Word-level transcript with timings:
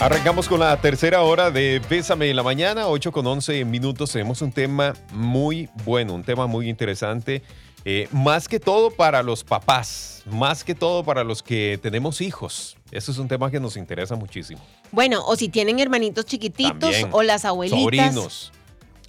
Arrancamos 0.00 0.48
con 0.48 0.60
la 0.60 0.80
tercera 0.80 1.22
hora 1.22 1.50
de 1.50 1.82
Bésame 1.90 2.30
en 2.30 2.36
la 2.36 2.44
mañana, 2.44 2.86
8 2.86 3.10
con 3.10 3.26
11 3.26 3.64
minutos. 3.64 4.12
Tenemos 4.12 4.40
un 4.42 4.52
tema 4.52 4.94
muy 5.12 5.68
bueno, 5.84 6.14
un 6.14 6.22
tema 6.22 6.46
muy 6.46 6.68
interesante. 6.68 7.42
Eh, 7.84 8.08
más 8.12 8.46
que 8.46 8.60
todo 8.60 8.92
para 8.92 9.24
los 9.24 9.42
papás, 9.42 10.22
más 10.24 10.62
que 10.62 10.76
todo 10.76 11.02
para 11.02 11.24
los 11.24 11.42
que 11.42 11.80
tenemos 11.82 12.20
hijos. 12.20 12.76
Eso 12.92 13.10
es 13.10 13.18
un 13.18 13.26
tema 13.26 13.50
que 13.50 13.58
nos 13.58 13.76
interesa 13.76 14.14
muchísimo. 14.14 14.60
Bueno, 14.92 15.20
o 15.26 15.34
si 15.34 15.48
tienen 15.48 15.80
hermanitos 15.80 16.26
chiquititos 16.26 16.78
También. 16.78 17.08
o 17.10 17.24
las 17.24 17.44
abuelitas. 17.44 17.82
Sobrinos. 17.82 18.52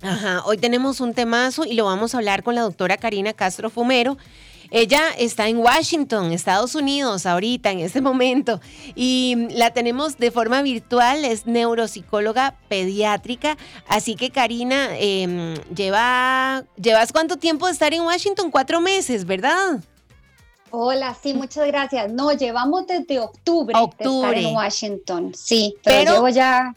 Ajá, 0.02 0.42
hoy 0.46 0.58
tenemos 0.58 1.02
un 1.02 1.14
temazo 1.14 1.66
y 1.66 1.74
lo 1.74 1.86
vamos 1.86 2.16
a 2.16 2.18
hablar 2.18 2.42
con 2.42 2.56
la 2.56 2.62
doctora 2.62 2.98
Karina 2.98 3.34
Castro 3.34 3.70
Fumero. 3.70 4.18
Ella 4.72 5.02
está 5.18 5.48
en 5.48 5.58
Washington, 5.58 6.32
Estados 6.32 6.76
Unidos, 6.76 7.26
ahorita, 7.26 7.72
en 7.72 7.80
este 7.80 8.02
momento, 8.02 8.62
y 8.96 9.48
la 9.52 9.72
tenemos 9.72 10.18
de 10.18 10.30
forma 10.30 10.62
virtual, 10.62 11.26
es 11.26 11.48
neuropsicóloga 11.48 12.56
pediátrica. 12.68 13.58
Así 13.88 14.16
que, 14.16 14.30
Karina, 14.30 14.90
eh, 14.94 15.56
lleva, 15.76 16.64
¿llevas 16.80 17.12
cuánto 17.12 17.38
tiempo 17.38 17.66
de 17.66 17.74
estar 17.74 17.94
en 17.94 18.04
Washington? 18.04 18.52
Cuatro 18.52 18.80
meses, 18.80 19.26
¿verdad? 19.26 19.80
Hola, 20.72 21.18
sí, 21.20 21.34
muchas 21.34 21.66
gracias. 21.66 22.12
No, 22.12 22.32
llevamos 22.32 22.86
desde 22.86 23.20
octubre, 23.20 23.74
Octubre. 23.76 24.30
de 24.30 24.36
estar 24.38 24.50
en 24.52 24.56
Washington. 24.56 25.34
Sí, 25.36 25.76
pero, 25.84 25.98
Pero- 26.00 26.14
llevo 26.14 26.30
ya. 26.30 26.76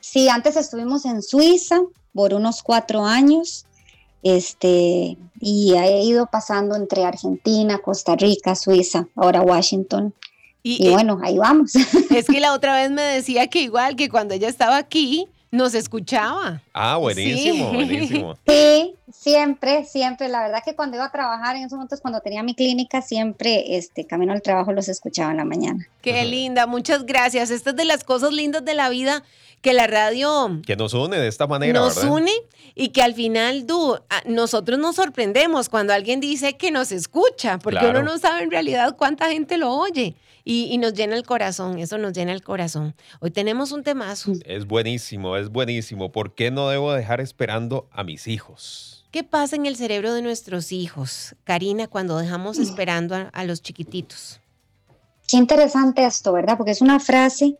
Sí, 0.00 0.28
antes 0.30 0.56
estuvimos 0.56 1.04
en 1.04 1.20
Suiza 1.22 1.80
por 2.14 2.32
unos 2.32 2.62
cuatro 2.62 3.04
años. 3.04 3.66
Este, 4.22 5.16
y 5.40 5.74
he 5.74 6.02
ido 6.04 6.26
pasando 6.26 6.76
entre 6.76 7.04
Argentina, 7.04 7.78
Costa 7.78 8.16
Rica, 8.16 8.54
Suiza, 8.54 9.06
ahora 9.16 9.42
Washington. 9.42 10.14
Y, 10.62 10.84
Y 10.84 10.88
eh, 10.88 10.90
bueno, 10.92 11.18
ahí 11.22 11.38
vamos. 11.38 11.72
es 12.10 12.26
que 12.26 12.40
la 12.40 12.52
otra 12.52 12.74
vez 12.74 12.90
me 12.90 13.02
decía 13.02 13.46
que 13.46 13.62
igual 13.62 13.96
que 13.96 14.08
cuando 14.10 14.34
ella 14.34 14.48
estaba 14.48 14.76
aquí, 14.76 15.26
nos 15.50 15.74
escuchaba. 15.74 16.62
Ah, 16.72 16.96
buenísimo, 16.96 17.70
Sí. 17.70 17.76
buenísimo. 17.76 18.36
Sí, 18.46 18.94
siempre, 19.12 19.84
siempre. 19.84 20.28
La 20.28 20.42
verdad 20.42 20.62
que 20.64 20.76
cuando 20.76 20.96
iba 20.96 21.06
a 21.06 21.10
trabajar 21.10 21.56
en 21.56 21.62
esos 21.62 21.72
momentos, 21.72 22.00
cuando 22.00 22.20
tenía 22.20 22.42
mi 22.42 22.54
clínica, 22.54 23.02
siempre, 23.02 23.76
este, 23.76 24.06
camino 24.06 24.32
al 24.32 24.42
trabajo 24.42 24.72
los 24.72 24.88
escuchaba 24.88 25.30
en 25.32 25.38
la 25.38 25.44
mañana. 25.44 25.88
Qué 26.02 26.24
linda, 26.24 26.66
muchas 26.66 27.04
gracias. 27.04 27.50
Esta 27.50 27.70
es 27.70 27.76
de 27.76 27.84
las 27.84 28.04
cosas 28.04 28.32
lindas 28.32 28.64
de 28.64 28.74
la 28.74 28.88
vida 28.90 29.24
que 29.60 29.72
la 29.74 29.86
radio 29.86 30.60
Que 30.66 30.76
nos 30.76 30.94
une 30.94 31.18
de 31.18 31.28
esta 31.28 31.46
manera, 31.46 31.78
nos 31.80 31.96
¿verdad? 31.96 32.10
une 32.12 32.32
y 32.74 32.88
que 32.90 33.02
al 33.02 33.14
final, 33.14 33.66
du, 33.66 33.94
a- 34.08 34.22
nosotros 34.26 34.78
nos 34.78 34.96
sorprendemos 34.96 35.68
cuando 35.68 35.92
alguien 35.92 36.20
dice 36.20 36.56
que 36.56 36.70
nos 36.70 36.92
escucha, 36.92 37.58
porque 37.58 37.78
Claro. 37.80 38.00
uno 38.00 38.12
no 38.12 38.18
sabe 38.18 38.42
en 38.42 38.50
realidad 38.50 38.96
cuánta 38.96 39.28
gente 39.30 39.58
lo 39.58 39.72
oye 39.74 40.14
y, 40.44 40.64
y 40.72 40.78
nos 40.78 40.94
llena 40.94 41.14
el 41.16 41.24
corazón, 41.26 41.78
eso 41.78 41.98
nos 41.98 42.12
llena 42.14 42.32
el 42.32 42.42
corazón. 42.42 42.94
Hoy 43.20 43.30
tenemos 43.30 43.72
un 43.72 43.82
temazo. 43.82 44.32
Es 44.46 44.66
buenísimo, 44.66 45.36
es 45.36 45.50
buenísimo. 45.50 46.10
¿Por 46.12 46.34
qué 46.34 46.50
no 46.50 46.68
debo 46.70 46.92
dejar 46.94 47.20
esperando 47.20 47.88
a 47.92 48.02
mis 48.04 48.26
hijos? 48.28 49.04
¿Qué 49.10 49.24
pasa 49.24 49.56
en 49.56 49.66
el 49.66 49.76
cerebro 49.76 50.14
de 50.14 50.22
nuestros 50.22 50.70
hijos, 50.72 51.34
Karina, 51.44 51.88
cuando 51.88 52.16
dejamos 52.16 52.58
esperando 52.58 53.14
a, 53.16 53.22
a 53.32 53.44
los 53.44 53.60
chiquititos? 53.60 54.40
Qué 55.28 55.36
interesante 55.36 56.04
esto, 56.04 56.32
¿verdad? 56.32 56.56
Porque 56.56 56.70
es 56.72 56.80
una 56.80 56.98
frase 57.00 57.56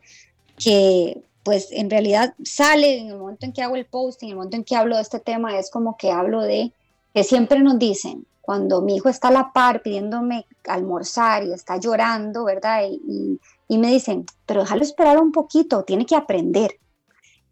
que 0.56 1.20
pues 1.42 1.68
en 1.70 1.88
realidad 1.90 2.34
sale 2.44 2.98
en 2.98 3.08
el 3.08 3.18
momento 3.18 3.46
en 3.46 3.52
que 3.52 3.62
hago 3.62 3.76
el 3.76 3.86
post, 3.86 4.22
en 4.22 4.30
el 4.30 4.34
momento 4.36 4.56
en 4.56 4.64
que 4.64 4.76
hablo 4.76 4.96
de 4.96 5.02
este 5.02 5.20
tema, 5.20 5.58
es 5.58 5.70
como 5.70 5.96
que 5.96 6.10
hablo 6.10 6.42
de 6.42 6.72
que 7.14 7.24
siempre 7.24 7.60
nos 7.60 7.78
dicen, 7.78 8.26
cuando 8.40 8.82
mi 8.82 8.96
hijo 8.96 9.08
está 9.08 9.28
a 9.28 9.32
la 9.32 9.52
par 9.52 9.82
pidiéndome 9.82 10.46
almorzar 10.64 11.44
y 11.44 11.52
está 11.52 11.76
llorando, 11.78 12.44
¿verdad? 12.44 12.82
Y, 12.88 13.00
y- 13.06 13.40
y 13.68 13.78
me 13.78 13.88
dicen, 13.92 14.26
pero 14.46 14.60
déjalo 14.62 14.82
esperar 14.82 15.18
un 15.18 15.30
poquito, 15.32 15.84
tiene 15.84 16.04
que 16.06 16.16
aprender. 16.16 16.76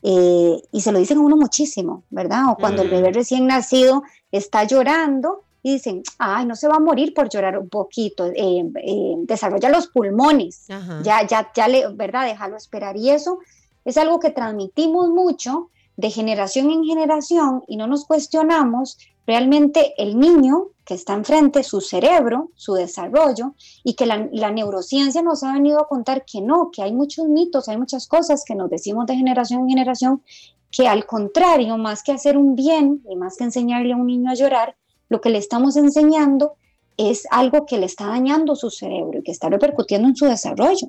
Eh, 0.02 0.60
y 0.72 0.80
se 0.80 0.92
lo 0.92 0.98
dicen 0.98 1.18
a 1.18 1.22
uno 1.22 1.36
muchísimo, 1.36 2.04
¿verdad? 2.10 2.50
O 2.52 2.56
cuando 2.56 2.82
el 2.82 2.88
Mm. 2.88 2.90
bebé 2.90 3.12
recién 3.12 3.46
nacido 3.46 4.02
está 4.30 4.64
llorando 4.64 5.44
y 5.62 5.72
dicen, 5.72 6.02
ay, 6.18 6.46
no 6.46 6.54
se 6.54 6.68
va 6.68 6.76
a 6.76 6.80
morir 6.80 7.12
por 7.14 7.28
llorar 7.28 7.58
un 7.58 7.68
poquito, 7.68 8.26
eh, 8.26 8.64
eh, 8.84 9.14
desarrolla 9.22 9.68
los 9.70 9.88
pulmones, 9.88 10.70
Ajá. 10.70 11.00
ya, 11.02 11.26
ya, 11.26 11.50
ya 11.54 11.66
le, 11.68 11.88
¿verdad? 11.94 12.26
Déjalo 12.26 12.56
esperar. 12.56 12.96
Y 12.96 13.10
eso 13.10 13.40
es 13.88 13.96
algo 13.96 14.20
que 14.20 14.28
transmitimos 14.28 15.08
mucho 15.08 15.70
de 15.96 16.10
generación 16.10 16.70
en 16.70 16.84
generación 16.84 17.64
y 17.66 17.78
no 17.78 17.86
nos 17.86 18.04
cuestionamos 18.04 18.98
realmente 19.26 19.94
el 19.96 20.20
niño 20.20 20.66
que 20.84 20.92
está 20.92 21.14
enfrente, 21.14 21.62
su 21.62 21.80
cerebro, 21.80 22.50
su 22.54 22.74
desarrollo, 22.74 23.54
y 23.82 23.94
que 23.94 24.04
la, 24.04 24.50
neurociencia 24.50 25.22
nos 25.22 25.42
ha 25.42 25.54
venido 25.54 25.80
a 25.80 25.88
contar 25.88 26.26
que 26.26 26.42
no, 26.42 26.70
que 26.70 26.82
hay 26.82 26.92
muchos 26.92 27.28
mitos, 27.28 27.70
hay 27.70 27.78
muchas 27.78 28.06
cosas 28.06 28.44
que 28.44 28.54
nos 28.54 28.68
decimos 28.68 29.06
de 29.06 29.16
generación 29.16 29.60
en 29.62 29.70
generación, 29.70 30.22
que 30.70 30.86
al 30.86 31.06
contrario, 31.06 31.78
más 31.78 32.02
que 32.02 32.12
hacer 32.12 32.36
un 32.36 32.56
bien 32.56 33.02
y 33.08 33.16
más 33.16 33.38
que 33.38 33.44
enseñarle 33.44 33.94
a 33.94 33.96
un 33.96 34.06
niño 34.06 34.30
a 34.30 34.34
llorar, 34.34 34.76
lo 35.08 35.22
que 35.22 35.30
le 35.30 35.38
estamos 35.38 35.76
enseñando 35.76 36.56
es 36.98 37.26
algo 37.30 37.64
que 37.64 37.78
le 37.78 37.86
está 37.86 38.06
dañando 38.06 38.54
su 38.54 38.68
cerebro 38.68 39.20
y 39.20 39.22
que 39.22 39.32
está 39.32 39.48
repercutiendo 39.48 40.08
en 40.08 40.16
su 40.16 40.26
desarrollo. 40.26 40.88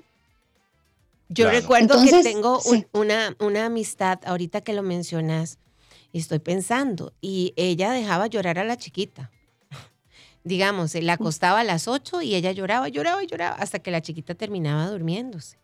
Yo 1.29 1.45
Claro. 1.45 1.59
recuerdo 1.59 1.83
Entonces, 1.95 2.23
que 2.25 2.33
tengo 2.33 2.57
un- 2.65 2.79
sí. 2.79 2.85
una, 2.91 3.35
una 3.39 3.65
amistad, 3.67 4.19
ahorita 4.25 4.61
que 4.61 4.73
lo 4.73 4.81
mencionas, 4.83 5.59
y 6.11 6.17
estoy 6.19 6.39
pensando, 6.39 7.13
y 7.21 7.53
ella 7.55 7.91
dejaba 7.91 8.25
llorar 8.27 8.57
a 8.57 8.63
la 8.63 8.77
chiquita. 8.77 9.29
Digamos, 10.43 10.91
se 10.91 11.01
la 11.03 11.13
acostaba 11.13 11.59
a 11.59 11.63
las 11.63 11.87
8 11.87 12.21
y 12.23 12.33
ella 12.35 12.51
lloraba, 12.51 12.87
lloraba 12.89 13.23
y 13.23 13.27
lloraba 13.27 13.55
hasta 13.57 13.77
que 13.79 13.91
la 13.91 14.01
chiquita 14.01 14.33
terminaba 14.35 14.89
durmiéndose. 14.89 15.59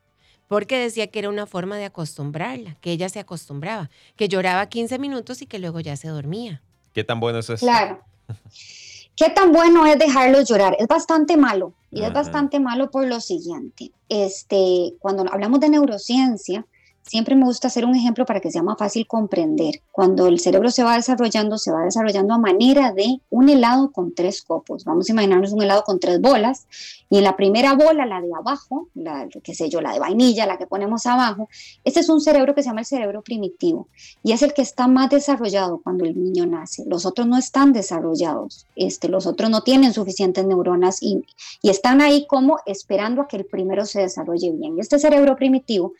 Porque 0.47 0.77
decía 0.77 1.07
que 1.07 1.17
era 1.17 1.29
una 1.29 1.47
forma 1.47 1.77
de 1.77 1.85
acostumbrarla, 1.85 2.75
que 2.79 2.91
ella 2.91 3.09
se 3.09 3.19
acostumbraba, 3.19 3.89
que 4.15 4.27
lloraba 4.29 4.67
15 4.69 4.99
minutos 4.99 5.41
y 5.41 5.47
que 5.47 5.57
luego 5.57 5.79
ya 5.79 5.97
se 5.97 6.07
dormía. 6.09 6.61
¿Qué 6.93 7.03
tan 7.03 7.19
bueno 7.19 7.39
es 7.39 7.49
eso? 7.49 7.65
Claro. 7.65 8.03
¿Qué 9.15 9.29
tan 9.29 9.51
bueno 9.51 9.85
es 9.85 9.97
dejarlos 9.97 10.47
llorar? 10.47 10.75
Es 10.79 10.87
bastante 10.87 11.37
malo. 11.37 11.73
Y 11.91 11.99
Ajá. 11.99 12.07
es 12.07 12.13
bastante 12.13 12.59
malo 12.59 12.91
por 12.91 13.05
lo 13.07 13.21
siguiente. 13.21 13.91
Este, 14.09 14.93
cuando 14.99 15.25
hablamos 15.31 15.59
de 15.61 15.69
neurociencia, 15.69 16.65
siempre 17.05 17.35
me 17.35 17.45
gusta 17.45 17.67
hacer 17.67 17.85
un 17.85 17.95
ejemplo 17.95 18.25
para 18.25 18.39
que 18.39 18.51
sea 18.51 18.63
más 18.63 18.77
fácil 18.77 19.05
comprender. 19.07 19.81
Cuando 19.91 20.27
el 20.27 20.39
cerebro 20.39 20.71
se 20.71 20.83
va 20.83 20.95
desarrollando, 20.95 21.57
se 21.57 21.71
va 21.71 21.83
desarrollando 21.83 22.33
a 22.33 22.37
manera 22.37 22.91
de 22.91 23.21
un 23.29 23.49
helado 23.49 23.91
con 23.91 24.13
tres 24.13 24.41
copos. 24.41 24.83
Vamos 24.85 25.07
a 25.09 25.11
imaginarnos 25.11 25.51
un 25.51 25.61
helado 25.61 25.83
con 25.83 25.99
tres 25.99 26.19
bolas. 26.19 26.67
Y 27.09 27.17
en 27.17 27.23
la 27.23 27.37
primera 27.37 27.73
bola, 27.73 28.05
la 28.05 28.19
de 28.19 28.33
abajo, 28.33 28.89
la, 28.95 29.27
qué 29.43 29.53
sé 29.53 29.69
yo, 29.69 29.79
la 29.79 29.93
de 29.93 29.99
vainilla, 29.99 30.47
la 30.47 30.57
que 30.57 30.65
ponemos 30.65 31.05
abajo, 31.05 31.47
este 31.83 31.99
es 31.99 32.09
un 32.09 32.19
cerebro 32.19 32.55
que 32.55 32.63
se 32.63 32.69
llama 32.69 32.81
el 32.81 32.85
cerebro 32.87 33.21
primitivo 33.21 33.87
y 34.23 34.31
es 34.31 34.41
el 34.41 34.53
que 34.53 34.63
está 34.63 34.87
más 34.87 35.11
desarrollado 35.11 35.81
cuando 35.83 36.05
el 36.05 36.21
niño 36.21 36.45
nace. 36.47 36.83
Los 36.87 37.05
otros 37.05 37.27
no 37.27 37.37
están 37.37 37.73
desarrollados, 37.73 38.65
este, 38.75 39.07
los 39.07 39.27
otros 39.27 39.49
no 39.49 39.61
tienen 39.61 39.93
suficientes 39.93 40.45
neuronas 40.45 41.01
y, 41.01 41.23
y 41.61 41.69
están 41.69 42.01
ahí 42.01 42.25
como 42.27 42.59
esperando 42.65 43.21
a 43.21 43.27
que 43.27 43.37
el 43.37 43.45
primero 43.45 43.85
se 43.85 44.01
desarrolle 44.01 44.51
bien. 44.51 44.79
Este 44.79 44.97
cerebro 44.97 45.35
primitivo, 45.35 45.93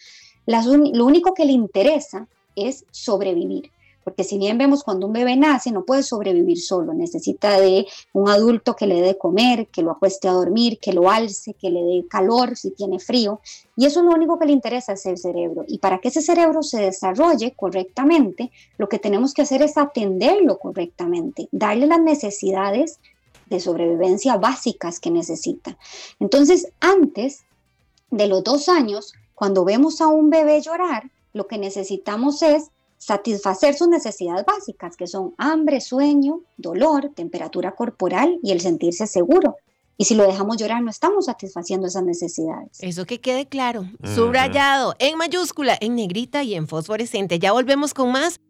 lo 0.45 1.06
único 1.06 1.33
que 1.33 1.45
le 1.45 1.53
interesa 1.53 2.28
es 2.56 2.85
sobrevivir. 2.91 3.72
Porque 4.06 4.23
si 4.23 4.38
bien 4.38 4.59
vemos 4.59 4.83
cuando 4.83 5.07
un 5.07 5.13
bebé 5.13 5.35
nace, 5.35 5.72
no 5.72 5.83
puede 5.83 6.03
sobrevivir 6.03 6.61
solo, 6.61 6.94
necesita 6.94 7.59
de 7.59 7.88
un 8.13 8.29
adulto 8.29 8.75
que 8.75 8.85
le 8.85 9.01
dé 9.01 9.17
comer, 9.17 9.67
que 9.69 9.81
lo 9.81 9.89
acueste 9.89 10.28
a 10.28 10.33
dormir, 10.33 10.78
que 10.79 10.94
lo 10.94 11.09
alce, 11.09 11.56
que 11.56 11.72
le 11.72 11.83
dé 11.83 12.06
calor 12.07 12.56
si 12.56 12.69
tiene 12.69 13.00
frío. 13.00 13.41
Y 13.75 13.88
eso 13.88 14.01
es 14.01 14.06
lo 14.06 14.11
único 14.11 14.38
que 14.38 14.45
le 14.45 14.51
interesa 14.51 14.94
es 14.94 15.07
el 15.07 15.17
cerebro. 15.17 15.66
Y 15.67 15.79
para 15.79 15.97
que 15.97 16.09
ese 16.09 16.22
cerebro 16.22 16.62
se 16.62 16.81
desarrolle 16.81 17.56
correctamente, 17.56 18.51
lo 18.77 18.88
que 18.89 19.00
tenemos 19.00 19.33
que 19.33 19.41
hacer 19.41 19.63
es 19.63 19.75
atenderlo 19.75 20.59
correctamente, 20.59 21.50
darle 21.51 21.88
las 21.88 22.00
necesidades 22.00 23.00
de 23.50 23.59
sobrevivencia 23.59 24.38
básicas 24.38 25.00
que 25.00 25.09
necesita. 25.09 25.79
Entonces, 26.19 26.72
antes 26.79 27.45
de 28.12 28.27
los 28.27 28.44
dos 28.44 28.69
años, 28.69 29.13
cuando 29.36 29.66
vemos 29.66 30.02
a 30.02 30.08
un 30.08 30.30
bebé 30.30 30.62
llorar, 30.62 31.12
lo 31.34 31.48
que 31.48 31.58
necesitamos 31.58 32.42
es 32.42 32.72
satisfacer 32.98 33.76
sus 33.76 33.90
necesidades 33.90 34.46
básicas, 34.46 34.96
que 34.96 35.06
son 35.06 35.36
hambre, 35.38 35.82
sueño, 35.82 36.42
dolor, 36.58 37.12
temperatura 37.14 37.74
corporal 37.74 38.40
y 38.42 38.52
el 38.52 38.62
sentirse 38.62 39.06
seguro. 39.06 39.58
Y 39.98 40.06
si 40.06 40.16
lo 40.16 40.24
dejamos 40.24 40.58
llorar, 40.58 40.82
no 40.82 40.90
estamos 40.90 41.26
satisfaciendo 41.26 41.88
esas 41.88 42.04
necesidades. 42.04 42.78
Eso 42.80 43.06
que 43.06 43.22
quede 43.22 43.48
claro, 43.48 43.86
subrayado, 44.16 44.96
en 45.00 45.18
mayúscula, 45.18 45.78
en 45.80 45.96
negrita 45.96 46.44
y 46.44 46.56
en 46.56 46.68
fosforescente. 46.68 47.40
Ya 47.40 47.52
volvemos 47.52 47.94
con 47.94 48.12
más. 48.12 48.42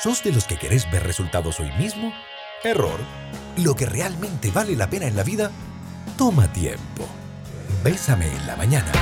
¿Sos 0.00 0.22
de 0.22 0.32
los 0.32 0.44
que 0.44 0.58
querés 0.58 0.90
ver 0.92 1.02
resultados 1.02 1.58
hoy 1.58 1.70
mismo? 1.78 2.12
Error. 2.62 2.98
Lo 3.56 3.74
que 3.74 3.86
realmente 3.86 4.50
vale 4.50 4.76
la 4.76 4.88
pena 4.88 5.06
en 5.06 5.16
la 5.16 5.22
vida 5.22 5.50
toma 6.16 6.52
tiempo. 6.52 7.04
Bésame 7.82 8.26
en 8.26 8.46
la 8.46 8.56
mañana. 8.56 8.92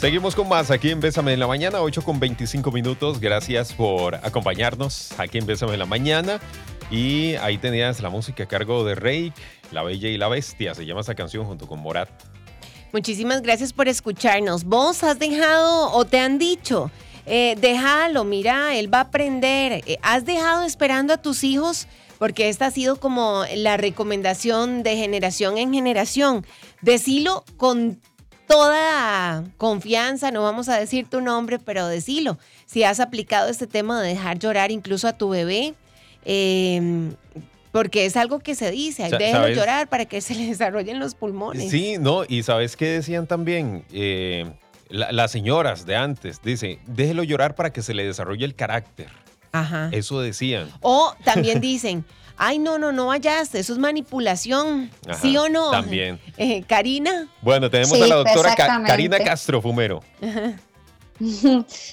Seguimos 0.00 0.34
con 0.34 0.46
más 0.46 0.70
aquí 0.70 0.90
en 0.90 1.00
Bésame 1.00 1.32
en 1.32 1.40
la 1.40 1.46
Mañana, 1.46 1.80
8 1.80 2.02
con 2.02 2.20
25 2.20 2.70
minutos. 2.70 3.18
Gracias 3.18 3.72
por 3.72 4.14
acompañarnos 4.16 5.18
aquí 5.18 5.38
en 5.38 5.46
Bésame 5.46 5.72
en 5.72 5.78
la 5.78 5.86
Mañana. 5.86 6.38
Y 6.90 7.34
ahí 7.36 7.56
tenías 7.56 8.02
la 8.02 8.10
música 8.10 8.44
a 8.44 8.46
cargo 8.46 8.84
de 8.84 8.94
Rake, 8.94 9.32
La 9.72 9.82
Bella 9.82 10.10
y 10.10 10.18
la 10.18 10.28
Bestia. 10.28 10.74
Se 10.74 10.84
llama 10.84 11.00
esa 11.00 11.14
canción 11.14 11.46
junto 11.46 11.66
con 11.66 11.80
Morat. 11.80 12.10
Muchísimas 12.92 13.40
gracias 13.40 13.72
por 13.72 13.88
escucharnos. 13.88 14.64
¿Vos 14.64 15.02
has 15.02 15.18
dejado 15.18 15.90
o 15.90 16.04
te 16.04 16.20
han 16.20 16.38
dicho? 16.38 16.90
Eh, 17.24 17.56
déjalo, 17.58 18.24
mira, 18.24 18.76
él 18.76 18.92
va 18.92 18.98
a 18.98 19.02
aprender. 19.02 19.82
Eh, 19.86 19.98
¿Has 20.02 20.26
dejado 20.26 20.64
esperando 20.64 21.14
a 21.14 21.16
tus 21.16 21.42
hijos? 21.42 21.88
Porque 22.18 22.50
esta 22.50 22.66
ha 22.66 22.70
sido 22.70 23.00
como 23.00 23.44
la 23.54 23.78
recomendación 23.78 24.82
de 24.82 24.94
generación 24.96 25.56
en 25.56 25.72
generación. 25.72 26.46
Decilo 26.82 27.44
con 27.56 27.98
toda 28.46 29.44
confianza, 29.56 30.30
no 30.30 30.42
vamos 30.42 30.68
a 30.68 30.78
decir 30.78 31.08
tu 31.08 31.20
nombre, 31.20 31.58
pero 31.58 31.86
decilo. 31.86 32.38
Si 32.66 32.84
has 32.84 33.00
aplicado 33.00 33.48
este 33.48 33.66
tema 33.66 34.00
de 34.00 34.08
dejar 34.08 34.38
llorar 34.38 34.70
incluso 34.70 35.08
a 35.08 35.12
tu 35.12 35.28
bebé, 35.28 35.74
eh, 36.24 37.10
porque 37.76 38.06
es 38.06 38.16
algo 38.16 38.38
que 38.38 38.54
se 38.54 38.70
dice, 38.70 39.10
déjelo 39.18 39.48
llorar 39.50 39.88
para 39.88 40.06
que 40.06 40.20
se 40.22 40.34
le 40.34 40.46
desarrollen 40.46 40.98
los 40.98 41.14
pulmones. 41.14 41.70
Sí, 41.70 41.96
no, 41.98 42.24
y 42.26 42.42
¿sabes 42.42 42.76
qué 42.76 42.86
decían 42.86 43.26
también? 43.26 43.84
Eh, 43.92 44.50
las 44.88 45.30
señoras 45.30 45.84
de 45.84 45.96
antes, 45.96 46.40
dice, 46.42 46.78
déjelo 46.86 47.22
llorar 47.22 47.54
para 47.54 47.72
que 47.72 47.82
se 47.82 47.92
le 47.92 48.06
desarrolle 48.06 48.44
el 48.44 48.54
carácter. 48.54 49.08
Ajá. 49.52 49.90
Eso 49.92 50.20
decían. 50.20 50.70
O 50.80 51.14
también 51.24 51.60
dicen, 51.60 52.04
ay, 52.36 52.58
no, 52.58 52.78
no, 52.78 52.92
no 52.92 53.06
vayas, 53.06 53.54
eso 53.54 53.72
es 53.72 53.78
manipulación. 53.78 54.90
¿Sí 55.20 55.36
o 55.36 55.48
no? 55.48 55.70
También. 55.70 56.20
Eh, 56.38 56.62
Karina. 56.64 57.28
Bueno, 57.40 57.70
tenemos 57.70 58.00
a 58.00 58.06
la 58.06 58.16
doctora 58.16 58.54
Karina 58.86 59.18
Castro 59.18 59.62
Fumero. 59.62 60.02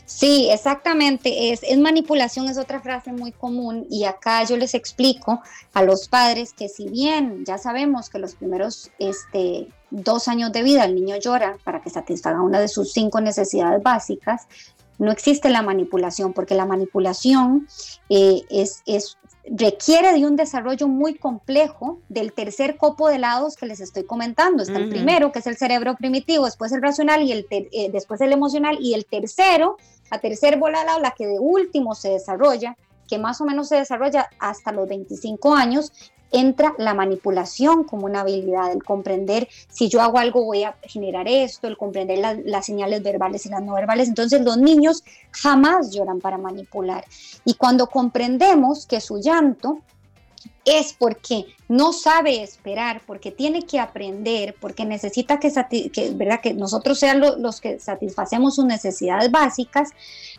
Sí, 0.05 0.49
exactamente. 0.51 1.53
Es, 1.53 1.77
manipulación, 1.77 2.49
es 2.49 2.57
otra 2.57 2.81
frase 2.81 3.11
muy 3.13 3.31
común 3.31 3.87
y 3.89 4.03
acá 4.03 4.43
yo 4.43 4.57
les 4.57 4.73
explico 4.73 5.41
a 5.73 5.83
los 5.83 6.07
padres 6.07 6.53
que 6.53 6.67
si 6.67 6.89
bien 6.89 7.45
ya 7.45 7.57
sabemos 7.57 8.09
que 8.09 8.19
los 8.19 8.35
primeros 8.35 8.91
este, 8.99 9.67
dos 9.91 10.27
años 10.27 10.51
de 10.51 10.63
vida 10.63 10.83
el 10.85 10.95
niño 10.95 11.15
llora 11.17 11.57
para 11.63 11.81
que 11.81 11.89
satisfaga 11.89 12.41
una 12.41 12.59
de 12.59 12.67
sus 12.67 12.91
cinco 12.91 13.21
necesidades 13.21 13.81
básicas, 13.81 14.47
no 14.99 15.11
existe 15.11 15.49
la 15.49 15.61
manipulación, 15.61 16.33
porque 16.33 16.55
la 16.55 16.65
manipulación 16.65 17.67
eh, 18.09 18.41
es, 18.49 18.83
es, 18.85 19.17
requiere 19.45 20.13
de 20.13 20.25
un 20.25 20.35
desarrollo 20.35 20.87
muy 20.87 21.15
complejo 21.15 21.99
del 22.07 22.31
tercer 22.31 22.77
copo 22.77 23.09
de 23.09 23.19
lados 23.19 23.55
que 23.55 23.65
les 23.65 23.81
estoy 23.81 24.05
comentando. 24.05 24.63
Está 24.63 24.77
el 24.77 24.89
primero, 24.89 25.31
que 25.31 25.39
es 25.39 25.47
el 25.47 25.57
cerebro 25.57 25.95
primitivo, 25.95 26.45
después 26.45 26.71
el 26.71 26.81
racional 26.81 27.23
y 27.23 27.31
el 27.31 27.45
eh, 27.49 27.89
después 27.91 28.21
el 28.21 28.31
emocional, 28.31 28.77
y 28.79 28.93
el 28.93 29.05
tercero, 29.05 29.77
la 30.11 30.19
tercer 30.19 30.57
bola 30.57 30.79
de 30.79 30.85
lado, 30.85 30.99
la 30.99 31.11
que 31.11 31.27
de 31.27 31.39
último 31.39 31.93
se 31.93 32.09
desarrolla, 32.09 32.77
que 33.07 33.17
más 33.17 33.41
o 33.41 33.45
menos 33.45 33.67
se 33.67 33.75
desarrolla 33.75 34.29
hasta 34.39 34.71
los 34.71 34.87
25 34.87 35.53
años, 35.53 35.91
entra 36.33 36.73
la 36.79 36.93
manipulación 36.93 37.83
como 37.83 38.05
una 38.05 38.21
habilidad, 38.21 38.71
el 38.71 38.83
comprender 38.83 39.47
si 39.69 39.87
yo 39.87 40.01
hago 40.01 40.17
algo 40.17 40.43
voy 40.43 40.63
a 40.63 40.75
generar 40.81 41.27
esto, 41.27 41.67
el 41.67 41.77
comprender 41.77 42.19
las 42.43 42.65
señales 42.65 43.03
verbales 43.03 43.45
y 43.45 43.49
las 43.49 43.61
no 43.61 43.75
verbales. 43.75 44.09
Entonces 44.09 44.41
los 44.41 44.57
niños 44.57 45.03
jamás 45.31 45.91
lloran 45.91 46.19
para 46.19 46.37
manipular. 46.37 47.05
Y 47.45 47.53
cuando 47.53 47.87
comprendemos 47.87 48.85
que 48.87 48.99
su 48.99 49.19
llanto 49.19 49.79
es 50.65 50.93
porque 50.93 51.45
no 51.67 51.93
sabe 51.93 52.41
esperar, 52.41 53.01
porque 53.05 53.31
tiene 53.31 53.63
que 53.63 53.79
aprender, 53.79 54.55
porque 54.59 54.85
necesita 54.85 55.39
que, 55.39 55.51
¿verdad? 56.15 56.39
que 56.41 56.53
nosotros 56.53 56.97
sean 56.99 57.19
los 57.19 57.61
que 57.61 57.79
satisfacemos 57.79 58.55
sus 58.55 58.65
necesidades 58.65 59.29
básicas, 59.29 59.89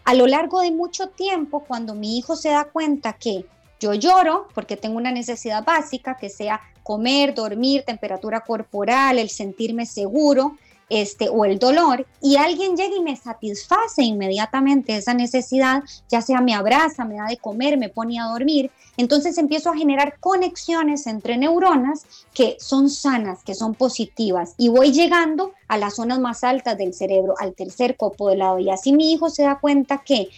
a 0.04 0.14
lo 0.14 0.26
largo 0.26 0.60
de 0.60 0.72
mucho 0.72 1.08
tiempo, 1.08 1.64
cuando 1.66 1.94
mi 1.94 2.18
hijo 2.18 2.36
se 2.36 2.50
da 2.50 2.64
cuenta 2.64 3.12
que 3.14 3.46
yo 3.84 3.92
lloro 3.92 4.48
porque 4.54 4.78
tengo 4.78 4.96
una 4.96 5.12
necesidad 5.12 5.62
básica 5.62 6.16
que 6.16 6.30
sea 6.30 6.60
comer, 6.82 7.34
dormir, 7.34 7.82
temperatura 7.86 8.40
corporal, 8.40 9.18
el 9.18 9.28
sentirme 9.28 9.84
seguro, 9.84 10.56
este, 10.88 11.28
o 11.28 11.44
el 11.44 11.58
dolor, 11.58 12.06
y 12.20 12.36
alguien 12.36 12.76
llega 12.76 12.94
y 12.96 13.00
me 13.00 13.16
satisface 13.16 14.02
inmediatamente 14.02 14.96
esa 14.96 15.14
necesidad, 15.14 15.82
ya 16.10 16.20
sea 16.20 16.40
me 16.40 16.54
abraza, 16.54 17.04
me 17.04 17.16
da 17.16 17.26
de 17.26 17.38
comer, 17.38 17.78
me 17.78 17.88
pone 17.88 18.20
a 18.20 18.24
dormir, 18.24 18.70
entonces 18.96 19.36
empiezo 19.38 19.70
a 19.70 19.76
generar 19.76 20.18
conexiones 20.20 21.06
entre 21.06 21.36
neuronas 21.36 22.06
que 22.34 22.56
son 22.60 22.90
sanas, 22.90 23.42
que 23.44 23.54
son 23.54 23.74
positivas, 23.74 24.54
y 24.58 24.68
voy 24.68 24.92
llegando 24.92 25.52
a 25.68 25.78
las 25.78 25.96
zonas 25.96 26.20
más 26.20 26.44
altas 26.44 26.76
del 26.76 26.92
cerebro, 26.92 27.34
al 27.38 27.54
tercer 27.54 27.96
copo 27.96 28.28
de 28.28 28.36
lado, 28.36 28.58
y 28.58 28.70
así 28.70 28.92
mi 28.92 29.12
hijo 29.12 29.30
se 29.30 29.42
da 29.42 29.58
cuenta 29.58 30.02
que 30.04 30.28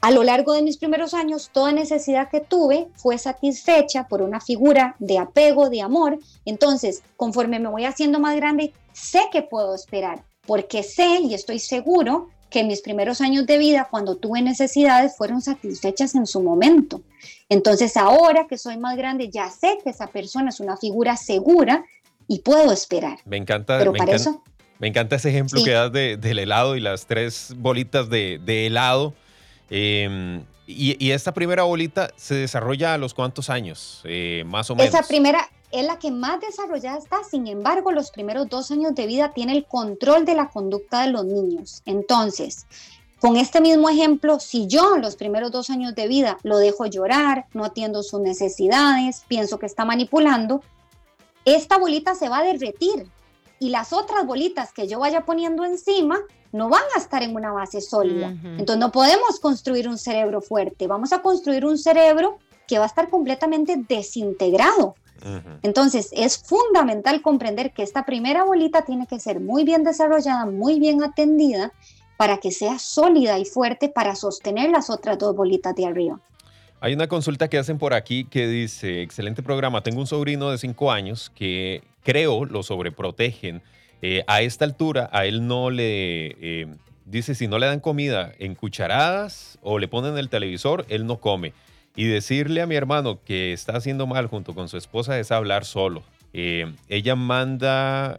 a 0.00 0.10
lo 0.10 0.22
largo 0.22 0.54
de 0.54 0.62
mis 0.62 0.78
primeros 0.78 1.12
años, 1.12 1.50
toda 1.52 1.72
necesidad 1.72 2.30
que 2.30 2.40
tuve 2.40 2.88
fue 2.94 3.18
satisfecha 3.18 4.08
por 4.08 4.22
una 4.22 4.40
figura 4.40 4.96
de 4.98 5.18
apego, 5.18 5.68
de 5.68 5.82
amor. 5.82 6.18
Entonces, 6.46 7.02
conforme 7.16 7.58
me 7.58 7.68
voy 7.68 7.84
haciendo 7.84 8.18
más 8.18 8.34
grande, 8.36 8.72
sé 8.92 9.20
que 9.30 9.42
puedo 9.42 9.74
esperar, 9.74 10.22
porque 10.46 10.82
sé 10.82 11.20
y 11.20 11.34
estoy 11.34 11.58
seguro 11.58 12.28
que 12.48 12.64
mis 12.64 12.80
primeros 12.80 13.20
años 13.20 13.46
de 13.46 13.58
vida, 13.58 13.88
cuando 13.90 14.16
tuve 14.16 14.42
necesidades, 14.42 15.16
fueron 15.16 15.42
satisfechas 15.42 16.14
en 16.14 16.26
su 16.26 16.42
momento. 16.42 17.02
Entonces, 17.48 17.96
ahora 17.96 18.46
que 18.48 18.58
soy 18.58 18.76
más 18.76 18.96
grande, 18.96 19.28
ya 19.28 19.50
sé 19.50 19.78
que 19.84 19.90
esa 19.90 20.08
persona 20.08 20.48
es 20.48 20.60
una 20.60 20.76
figura 20.76 21.16
segura 21.16 21.84
y 22.26 22.40
puedo 22.40 22.72
esperar. 22.72 23.18
Me 23.26 23.36
encanta. 23.36 23.78
Pero 23.78 23.92
para 23.92 24.14
eso. 24.14 24.42
Me 24.78 24.88
encanta 24.88 25.16
ese 25.16 25.28
ejemplo 25.28 25.62
que 25.62 25.72
das 25.72 25.92
del 25.92 26.38
helado 26.38 26.74
y 26.74 26.80
las 26.80 27.06
tres 27.06 27.52
bolitas 27.58 28.08
de, 28.08 28.40
de 28.42 28.66
helado 28.66 29.14
Em, 29.70 30.44
y, 30.66 31.10
esta 31.10 31.32
primera 31.32 31.62
bolita 31.62 32.10
se 32.16 32.34
desarrolla 32.34 32.94
a 32.94 32.98
los 32.98 33.14
cuántos 33.14 33.50
años, 33.50 34.02
eh, 34.04 34.44
más 34.46 34.70
o 34.70 34.74
menos. 34.74 34.92
Esa 34.92 35.06
primera 35.06 35.48
es 35.70 35.84
la 35.84 35.98
que 35.98 36.10
más 36.10 36.40
desarrollada 36.40 36.98
está, 36.98 37.22
sin 37.28 37.46
embargo, 37.46 37.92
los 37.92 38.10
primeros 38.10 38.48
dos 38.48 38.70
años 38.70 38.94
de 38.94 39.06
vida 39.06 39.32
tiene 39.32 39.52
el 39.52 39.64
control 39.64 40.24
de 40.24 40.34
la 40.34 40.48
conducta 40.48 41.02
de 41.02 41.12
los 41.12 41.24
niños. 41.24 41.82
Entonces, 41.86 42.66
con 43.20 43.36
este 43.36 43.60
mismo 43.60 43.88
ejemplo, 43.88 44.40
si 44.40 44.66
yo 44.66 44.96
los 44.96 45.14
primeros 45.14 45.52
dos 45.52 45.70
años 45.70 45.94
de 45.94 46.08
vida 46.08 46.38
lo 46.42 46.58
dejo 46.58 46.86
llorar, 46.86 47.46
no 47.52 47.64
atiendo 47.64 48.02
sus 48.02 48.20
necesidades, 48.20 49.24
pienso 49.28 49.58
que 49.58 49.66
está 49.66 49.84
manipulando, 49.84 50.62
esta 51.44 51.78
bolita 51.78 52.14
se 52.14 52.28
va 52.28 52.38
a 52.38 52.44
derretir 52.44 53.06
y 53.58 53.68
las 53.68 53.92
otras 53.92 54.26
bolitas 54.26 54.72
que 54.72 54.88
yo 54.88 54.98
vaya 54.98 55.24
poniendo 55.24 55.64
encima 55.64 56.18
no 56.52 56.68
van 56.68 56.82
a 56.94 56.98
estar 56.98 57.22
en 57.22 57.34
una 57.34 57.52
base 57.52 57.80
sólida. 57.80 58.28
Entonces 58.28 58.78
no 58.78 58.90
podemos 58.92 59.40
construir 59.40 59.88
un 59.88 59.98
cerebro 59.98 60.40
fuerte, 60.40 60.86
vamos 60.86 61.12
a 61.12 61.22
construir 61.22 61.64
un 61.64 61.78
cerebro 61.78 62.38
que 62.66 62.78
va 62.78 62.84
a 62.84 62.88
estar 62.88 63.08
completamente 63.08 63.76
desintegrado. 63.88 64.94
Entonces 65.62 66.10
es 66.12 66.38
fundamental 66.38 67.20
comprender 67.20 67.72
que 67.72 67.82
esta 67.82 68.06
primera 68.06 68.44
bolita 68.44 68.82
tiene 68.82 69.06
que 69.06 69.20
ser 69.20 69.40
muy 69.40 69.64
bien 69.64 69.84
desarrollada, 69.84 70.46
muy 70.46 70.80
bien 70.80 71.02
atendida 71.02 71.72
para 72.16 72.38
que 72.38 72.50
sea 72.50 72.78
sólida 72.78 73.38
y 73.38 73.44
fuerte 73.44 73.88
para 73.88 74.14
sostener 74.14 74.70
las 74.70 74.90
otras 74.90 75.18
dos 75.18 75.34
bolitas 75.34 75.74
de 75.74 75.86
arriba. 75.86 76.20
Hay 76.82 76.94
una 76.94 77.08
consulta 77.08 77.48
que 77.48 77.58
hacen 77.58 77.78
por 77.78 77.92
aquí 77.92 78.24
que 78.24 78.46
dice, 78.46 79.02
excelente 79.02 79.42
programa, 79.42 79.82
tengo 79.82 80.00
un 80.00 80.06
sobrino 80.06 80.50
de 80.50 80.56
5 80.56 80.90
años 80.90 81.30
que 81.34 81.82
creo 82.02 82.46
lo 82.46 82.62
sobreprotegen. 82.62 83.62
Eh, 84.02 84.24
a 84.26 84.40
esta 84.42 84.64
altura, 84.64 85.10
a 85.12 85.26
él 85.26 85.46
no 85.46 85.70
le, 85.70 86.36
eh, 86.40 86.66
dice, 87.04 87.34
si 87.34 87.48
no 87.48 87.58
le 87.58 87.66
dan 87.66 87.80
comida 87.80 88.32
en 88.38 88.54
cucharadas 88.54 89.58
o 89.62 89.78
le 89.78 89.88
ponen 89.88 90.16
el 90.16 90.28
televisor, 90.28 90.86
él 90.88 91.06
no 91.06 91.18
come. 91.18 91.52
Y 91.96 92.06
decirle 92.06 92.62
a 92.62 92.66
mi 92.66 92.76
hermano 92.76 93.20
que 93.24 93.52
está 93.52 93.76
haciendo 93.76 94.06
mal 94.06 94.26
junto 94.28 94.54
con 94.54 94.68
su 94.68 94.76
esposa 94.76 95.18
es 95.18 95.30
hablar 95.32 95.64
solo. 95.64 96.02
Eh, 96.32 96.72
ella 96.88 97.16
manda, 97.16 98.18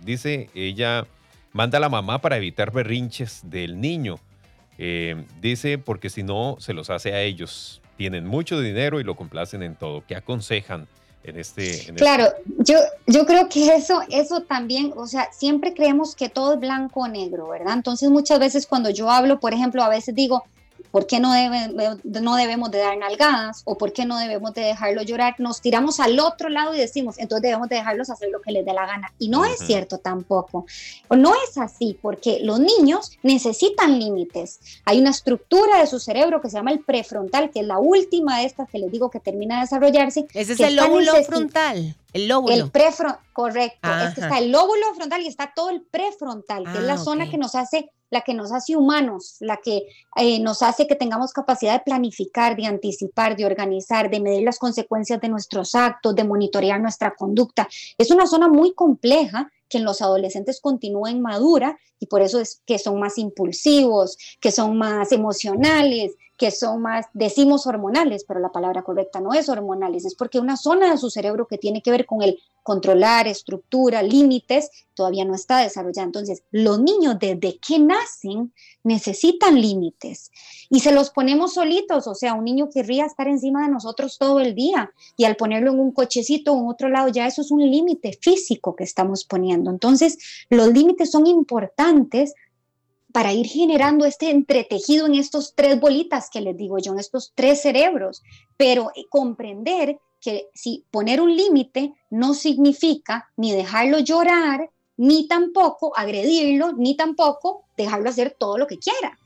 dice, 0.00 0.50
ella 0.54 1.06
manda 1.52 1.78
a 1.78 1.80
la 1.80 1.88
mamá 1.88 2.20
para 2.20 2.36
evitar 2.36 2.72
berrinches 2.72 3.42
del 3.44 3.80
niño. 3.80 4.18
dice, 5.40 5.78
porque 5.78 6.10
si 6.10 6.22
no, 6.22 6.56
se 6.58 6.74
los 6.74 6.90
hace 6.90 7.14
a 7.14 7.22
ellos. 7.22 7.80
Tienen 7.96 8.26
mucho 8.26 8.60
dinero 8.60 9.00
y 9.00 9.04
lo 9.04 9.14
complacen 9.14 9.62
en 9.62 9.76
todo. 9.76 10.04
¿Qué 10.06 10.16
aconsejan? 10.16 10.88
En 11.24 11.38
este... 11.38 11.70
este 11.70 11.94
claro, 11.94 12.32
yo, 12.58 12.78
yo 13.06 13.26
creo 13.26 13.48
que 13.48 13.74
eso, 13.74 14.00
eso 14.08 14.42
también, 14.42 14.92
o 14.96 15.06
sea, 15.06 15.30
siempre 15.32 15.74
creemos 15.74 16.14
que 16.14 16.28
todo 16.28 16.54
es 16.54 16.60
blanco 16.60 17.00
o 17.00 17.08
negro, 17.08 17.48
¿verdad? 17.48 17.74
Entonces 17.74 18.10
muchas 18.10 18.38
veces 18.38 18.66
cuando 18.66 18.90
yo 18.90 19.10
hablo, 19.10 19.40
por 19.40 19.52
ejemplo, 19.52 19.82
a 19.82 19.88
veces 19.88 20.14
digo, 20.14 20.44
¿Por 20.90 21.06
qué 21.06 21.20
no, 21.20 21.32
no 22.04 22.36
debemos 22.36 22.70
de 22.70 22.78
dar 22.78 22.98
nalgadas? 22.98 23.62
¿O 23.64 23.78
por 23.78 23.92
qué 23.92 24.04
no 24.04 24.18
debemos 24.18 24.54
de 24.54 24.62
dejarlo 24.62 25.02
llorar? 25.02 25.36
Nos 25.38 25.60
tiramos 25.60 26.00
al 26.00 26.18
otro 26.18 26.48
lado 26.48 26.74
y 26.74 26.78
decimos, 26.78 27.18
entonces 27.18 27.42
debemos 27.42 27.68
de 27.68 27.76
dejarlos 27.76 28.10
hacer 28.10 28.30
lo 28.30 28.40
que 28.40 28.50
les 28.50 28.64
dé 28.64 28.72
la 28.72 28.86
gana. 28.86 29.12
Y 29.18 29.28
no 29.28 29.44
es 29.44 29.58
cierto 29.58 29.98
tampoco. 29.98 30.66
No 31.10 31.32
es 31.48 31.58
así, 31.58 31.96
porque 32.00 32.40
los 32.42 32.58
niños 32.58 33.12
necesitan 33.22 33.98
límites. 33.98 34.60
Hay 34.84 35.00
una 35.00 35.10
estructura 35.10 35.78
de 35.78 35.86
su 35.86 36.00
cerebro 36.00 36.40
que 36.40 36.50
se 36.50 36.56
llama 36.56 36.72
el 36.72 36.80
prefrontal, 36.80 37.50
que 37.50 37.60
es 37.60 37.66
la 37.66 37.78
última 37.78 38.38
de 38.38 38.46
estas 38.46 38.68
que 38.68 38.78
les 38.78 38.90
digo 38.90 39.10
que 39.10 39.20
termina 39.20 39.56
de 39.56 39.60
desarrollarse. 39.62 40.26
Ese 40.34 40.54
es 40.54 40.60
el 40.60 40.76
lóbulo 40.76 41.14
frontal. 41.24 41.94
El 42.12 42.26
lóbulo. 42.26 42.54
El 42.54 42.70
prefrontal, 42.70 43.20
correcto. 43.32 43.88
Es 44.08 44.14
que 44.14 44.22
está 44.22 44.38
el 44.38 44.50
lóbulo 44.50 44.94
frontal 44.96 45.22
y 45.22 45.28
está 45.28 45.52
todo 45.54 45.70
el 45.70 45.82
prefrontal, 45.82 46.64
que 46.64 46.78
es 46.78 46.84
la 46.84 46.94
ah, 46.94 46.98
zona 46.98 47.30
que 47.30 47.38
nos 47.38 47.54
hace 47.54 47.90
la 48.10 48.22
que 48.22 48.34
nos 48.34 48.52
hace 48.52 48.76
humanos, 48.76 49.36
la 49.40 49.58
que 49.58 49.82
eh, 50.16 50.40
nos 50.40 50.62
hace 50.62 50.86
que 50.86 50.96
tengamos 50.96 51.32
capacidad 51.32 51.74
de 51.74 51.84
planificar, 51.84 52.56
de 52.56 52.66
anticipar, 52.66 53.36
de 53.36 53.46
organizar, 53.46 54.10
de 54.10 54.20
medir 54.20 54.42
las 54.42 54.58
consecuencias 54.58 55.20
de 55.20 55.28
nuestros 55.28 55.74
actos, 55.74 56.14
de 56.14 56.24
monitorear 56.24 56.80
nuestra 56.80 57.14
conducta. 57.14 57.68
Es 57.96 58.10
una 58.10 58.26
zona 58.26 58.48
muy 58.48 58.74
compleja 58.74 59.50
que 59.68 59.78
en 59.78 59.84
los 59.84 60.02
adolescentes 60.02 60.60
continúa 60.60 61.10
madura 61.20 61.78
y 61.98 62.06
por 62.06 62.22
eso 62.22 62.40
es 62.40 62.62
que 62.66 62.78
son 62.78 62.98
más 62.98 63.18
impulsivos, 63.18 64.18
que 64.40 64.50
son 64.50 64.76
más 64.76 65.12
emocionales, 65.12 66.12
que 66.40 66.50
son 66.50 66.80
más, 66.80 67.04
decimos 67.12 67.66
hormonales, 67.66 68.24
pero 68.26 68.40
la 68.40 68.50
palabra 68.50 68.82
correcta 68.82 69.20
no 69.20 69.34
es 69.34 69.50
hormonales, 69.50 70.06
es 70.06 70.14
porque 70.14 70.40
una 70.40 70.56
zona 70.56 70.90
de 70.90 70.96
su 70.96 71.10
cerebro 71.10 71.46
que 71.46 71.58
tiene 71.58 71.82
que 71.82 71.90
ver 71.90 72.06
con 72.06 72.22
el 72.22 72.38
controlar, 72.62 73.28
estructura, 73.28 74.02
límites, 74.02 74.70
todavía 74.94 75.26
no 75.26 75.34
está 75.34 75.58
desarrollada. 75.58 76.06
Entonces, 76.06 76.42
los 76.50 76.80
niños 76.80 77.18
desde 77.18 77.58
que 77.58 77.78
nacen 77.78 78.54
necesitan 78.84 79.60
límites 79.60 80.30
y 80.70 80.80
se 80.80 80.92
los 80.92 81.10
ponemos 81.10 81.52
solitos, 81.52 82.06
o 82.06 82.14
sea, 82.14 82.32
un 82.32 82.44
niño 82.44 82.70
querría 82.70 83.04
estar 83.04 83.28
encima 83.28 83.66
de 83.66 83.72
nosotros 83.72 84.16
todo 84.16 84.40
el 84.40 84.54
día 84.54 84.90
y 85.18 85.24
al 85.24 85.36
ponerlo 85.36 85.72
en 85.72 85.80
un 85.80 85.92
cochecito 85.92 86.54
o 86.54 86.60
en 86.62 86.68
otro 86.68 86.88
lado, 86.88 87.08
ya 87.08 87.26
eso 87.26 87.42
es 87.42 87.50
un 87.50 87.70
límite 87.70 88.18
físico 88.18 88.74
que 88.74 88.84
estamos 88.84 89.24
poniendo. 89.24 89.70
Entonces, 89.70 90.16
los 90.48 90.68
límites 90.68 91.10
son 91.10 91.26
importantes 91.26 92.32
para 93.12 93.32
ir 93.32 93.46
generando 93.46 94.04
este 94.04 94.30
entretejido 94.30 95.06
en 95.06 95.14
estos 95.14 95.54
tres 95.54 95.80
bolitas 95.80 96.30
que 96.30 96.40
les 96.40 96.56
digo 96.56 96.78
yo, 96.78 96.92
en 96.92 96.98
estos 96.98 97.32
tres 97.34 97.62
cerebros, 97.62 98.22
pero 98.56 98.90
eh, 98.94 99.04
comprender 99.08 99.98
que 100.20 100.48
si 100.54 100.84
poner 100.90 101.20
un 101.20 101.34
límite 101.34 101.94
no 102.10 102.34
significa 102.34 103.30
ni 103.36 103.52
dejarlo 103.52 104.00
llorar, 104.00 104.70
ni 104.96 105.26
tampoco 105.26 105.96
agredirlo, 105.96 106.72
ni 106.72 106.94
tampoco 106.94 107.64
dejarlo 107.76 108.10
hacer 108.10 108.36
todo 108.38 108.58
lo 108.58 108.66
que 108.66 108.78
quiera. 108.78 109.18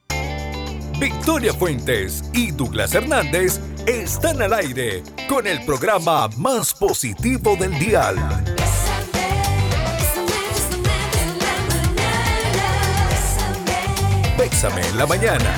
Victoria 1.01 1.53
Fuentes 1.53 2.23
y 2.33 2.53
Douglas 2.53 2.95
Hernández 2.95 3.61
están 3.87 4.41
al 4.41 4.55
aire 4.55 5.03
con 5.29 5.47
el 5.47 5.65
programa 5.65 6.29
más 6.39 6.73
positivo 6.73 7.57
del 7.57 7.77
dial. 7.79 8.17
Bésame 14.65 14.89
en 14.89 14.97
la 14.97 15.05
mañana. 15.05 15.57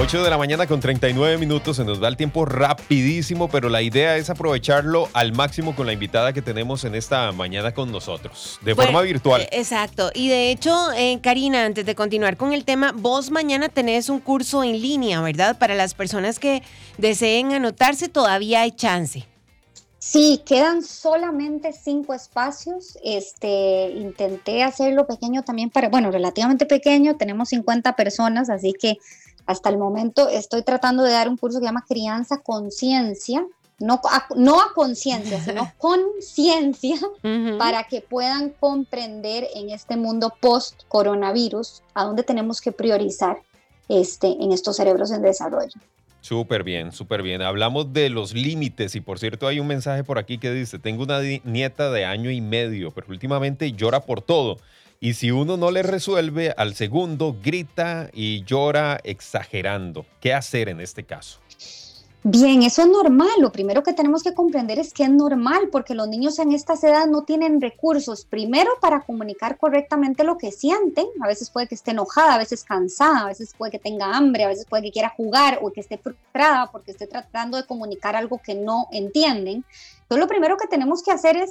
8 0.00 0.24
de 0.24 0.30
la 0.30 0.36
mañana 0.36 0.66
con 0.66 0.80
39 0.80 1.38
minutos, 1.38 1.76
se 1.76 1.84
nos 1.84 2.02
va 2.02 2.08
el 2.08 2.16
tiempo 2.16 2.44
rapidísimo, 2.44 3.48
pero 3.48 3.68
la 3.68 3.82
idea 3.82 4.16
es 4.16 4.30
aprovecharlo 4.30 5.08
al 5.12 5.32
máximo 5.32 5.76
con 5.76 5.86
la 5.86 5.92
invitada 5.92 6.32
que 6.32 6.42
tenemos 6.42 6.82
en 6.82 6.96
esta 6.96 7.30
mañana 7.30 7.72
con 7.72 7.92
nosotros, 7.92 8.58
de 8.62 8.74
forma 8.74 9.00
virtual. 9.02 9.42
Eh, 9.42 9.48
exacto, 9.52 10.10
y 10.12 10.28
de 10.28 10.50
hecho, 10.50 10.90
eh, 10.96 11.20
Karina, 11.22 11.64
antes 11.64 11.86
de 11.86 11.94
continuar 11.94 12.36
con 12.36 12.52
el 12.52 12.64
tema, 12.64 12.92
vos 12.96 13.30
mañana 13.30 13.68
tenés 13.68 14.08
un 14.08 14.18
curso 14.18 14.64
en 14.64 14.72
línea, 14.82 15.20
¿verdad? 15.20 15.56
Para 15.56 15.76
las 15.76 15.94
personas 15.94 16.40
que 16.40 16.64
deseen 16.98 17.52
anotarse, 17.52 18.08
todavía 18.08 18.62
hay 18.62 18.72
chance. 18.72 19.24
Sí, 20.06 20.42
quedan 20.44 20.82
solamente 20.82 21.72
cinco 21.72 22.12
espacios. 22.12 22.98
Este, 23.02 23.90
intenté 23.96 24.62
hacerlo 24.62 25.06
pequeño 25.06 25.44
también 25.44 25.70
para, 25.70 25.88
bueno, 25.88 26.10
relativamente 26.10 26.66
pequeño. 26.66 27.16
Tenemos 27.16 27.48
50 27.48 27.96
personas, 27.96 28.50
así 28.50 28.74
que 28.74 28.98
hasta 29.46 29.70
el 29.70 29.78
momento 29.78 30.28
estoy 30.28 30.60
tratando 30.60 31.04
de 31.04 31.12
dar 31.12 31.26
un 31.30 31.38
curso 31.38 31.58
que 31.58 31.64
se 31.64 31.68
llama 31.68 31.86
Crianza 31.88 32.42
Conciencia. 32.42 33.46
No 33.78 34.02
a, 34.04 34.26
no 34.36 34.60
a 34.60 34.74
conciencia, 34.74 35.42
sino 35.42 35.72
conciencia 35.78 36.98
para 37.58 37.84
que 37.84 38.02
puedan 38.02 38.50
comprender 38.50 39.48
en 39.54 39.70
este 39.70 39.96
mundo 39.96 40.34
post-coronavirus 40.38 41.82
a 41.94 42.04
dónde 42.04 42.24
tenemos 42.24 42.60
que 42.60 42.72
priorizar 42.72 43.38
este, 43.88 44.28
en 44.28 44.52
estos 44.52 44.76
cerebros 44.76 45.10
en 45.12 45.22
desarrollo. 45.22 45.80
Súper 46.24 46.64
bien, 46.64 46.90
súper 46.90 47.22
bien. 47.22 47.42
Hablamos 47.42 47.92
de 47.92 48.08
los 48.08 48.32
límites 48.32 48.94
y 48.94 49.02
por 49.02 49.18
cierto 49.18 49.46
hay 49.46 49.60
un 49.60 49.66
mensaje 49.66 50.04
por 50.04 50.18
aquí 50.18 50.38
que 50.38 50.50
dice, 50.52 50.78
tengo 50.78 51.02
una 51.02 51.20
nieta 51.20 51.90
de 51.90 52.06
año 52.06 52.30
y 52.30 52.40
medio, 52.40 52.92
pero 52.92 53.08
últimamente 53.10 53.72
llora 53.72 54.00
por 54.00 54.22
todo. 54.22 54.56
Y 55.00 55.12
si 55.12 55.32
uno 55.32 55.58
no 55.58 55.70
le 55.70 55.82
resuelve, 55.82 56.54
al 56.56 56.76
segundo 56.76 57.36
grita 57.44 58.08
y 58.14 58.42
llora 58.44 58.98
exagerando. 59.04 60.06
¿Qué 60.22 60.32
hacer 60.32 60.70
en 60.70 60.80
este 60.80 61.04
caso? 61.04 61.40
Bien, 62.26 62.62
eso 62.62 62.80
es 62.80 62.88
normal. 62.88 63.28
Lo 63.38 63.52
primero 63.52 63.82
que 63.82 63.92
tenemos 63.92 64.22
que 64.22 64.32
comprender 64.32 64.78
es 64.78 64.94
que 64.94 65.02
es 65.02 65.10
normal 65.10 65.68
porque 65.70 65.94
los 65.94 66.08
niños 66.08 66.38
en 66.38 66.52
estas 66.52 66.82
edades 66.82 67.06
no 67.06 67.24
tienen 67.24 67.60
recursos, 67.60 68.24
primero 68.24 68.70
para 68.80 69.02
comunicar 69.02 69.58
correctamente 69.58 70.24
lo 70.24 70.38
que 70.38 70.50
sienten. 70.50 71.04
A 71.20 71.26
veces 71.26 71.50
puede 71.50 71.68
que 71.68 71.74
esté 71.74 71.90
enojada, 71.90 72.36
a 72.36 72.38
veces 72.38 72.64
cansada, 72.64 73.20
a 73.20 73.26
veces 73.26 73.52
puede 73.54 73.72
que 73.72 73.78
tenga 73.78 74.16
hambre, 74.16 74.44
a 74.44 74.48
veces 74.48 74.64
puede 74.64 74.84
que 74.84 74.92
quiera 74.92 75.10
jugar 75.10 75.58
o 75.60 75.70
que 75.70 75.82
esté 75.82 75.98
frustrada 75.98 76.70
porque 76.72 76.92
esté 76.92 77.06
tratando 77.06 77.58
de 77.58 77.66
comunicar 77.66 78.16
algo 78.16 78.40
que 78.42 78.54
no 78.54 78.88
entienden. 78.90 79.62
Entonces, 80.00 80.18
lo 80.18 80.26
primero 80.26 80.56
que 80.56 80.66
tenemos 80.66 81.02
que 81.02 81.10
hacer 81.10 81.36
es 81.36 81.50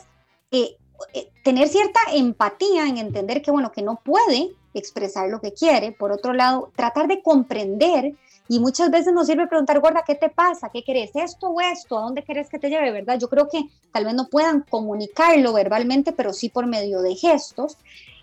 eh, 0.50 0.76
eh, 1.14 1.30
tener 1.44 1.68
cierta 1.68 2.00
empatía 2.14 2.88
en 2.88 2.98
entender 2.98 3.44
que, 3.44 3.52
bueno, 3.52 3.72
que 3.72 3.84
no 3.84 4.00
puede 4.04 4.50
expresar 4.74 5.30
lo 5.30 5.40
que 5.40 5.54
quiere. 5.54 5.92
Por 5.92 6.12
otro 6.12 6.34
lado, 6.34 6.72
tratar 6.76 7.08
de 7.08 7.22
comprender 7.22 8.16
y 8.54 8.60
muchas 8.60 8.92
veces 8.92 9.12
nos 9.14 9.26
sirve 9.26 9.48
preguntar, 9.48 9.80
gorda, 9.80 10.04
¿qué 10.06 10.14
te 10.14 10.30
pasa? 10.30 10.70
¿Qué 10.70 10.84
querés? 10.84 11.10
¿Esto 11.16 11.48
o 11.48 11.60
esto? 11.60 11.98
¿A 11.98 12.02
dónde 12.02 12.22
querés 12.22 12.50
que 12.50 12.60
te 12.60 12.70
lleve? 12.70 12.92
¿Verdad? 12.92 13.18
Yo 13.20 13.28
creo 13.28 13.50
que 13.50 13.66
tal 13.92 14.06
vez 14.06 14.14
no 14.14 14.28
puedan 14.28 14.62
comunicarlo 14.62 15.54
verbalmente, 15.54 16.12
pero 16.12 16.34
sí 16.34 16.50
por 16.50 16.68
medio 16.68 17.02
de 17.02 17.16
gestos. 17.16 17.78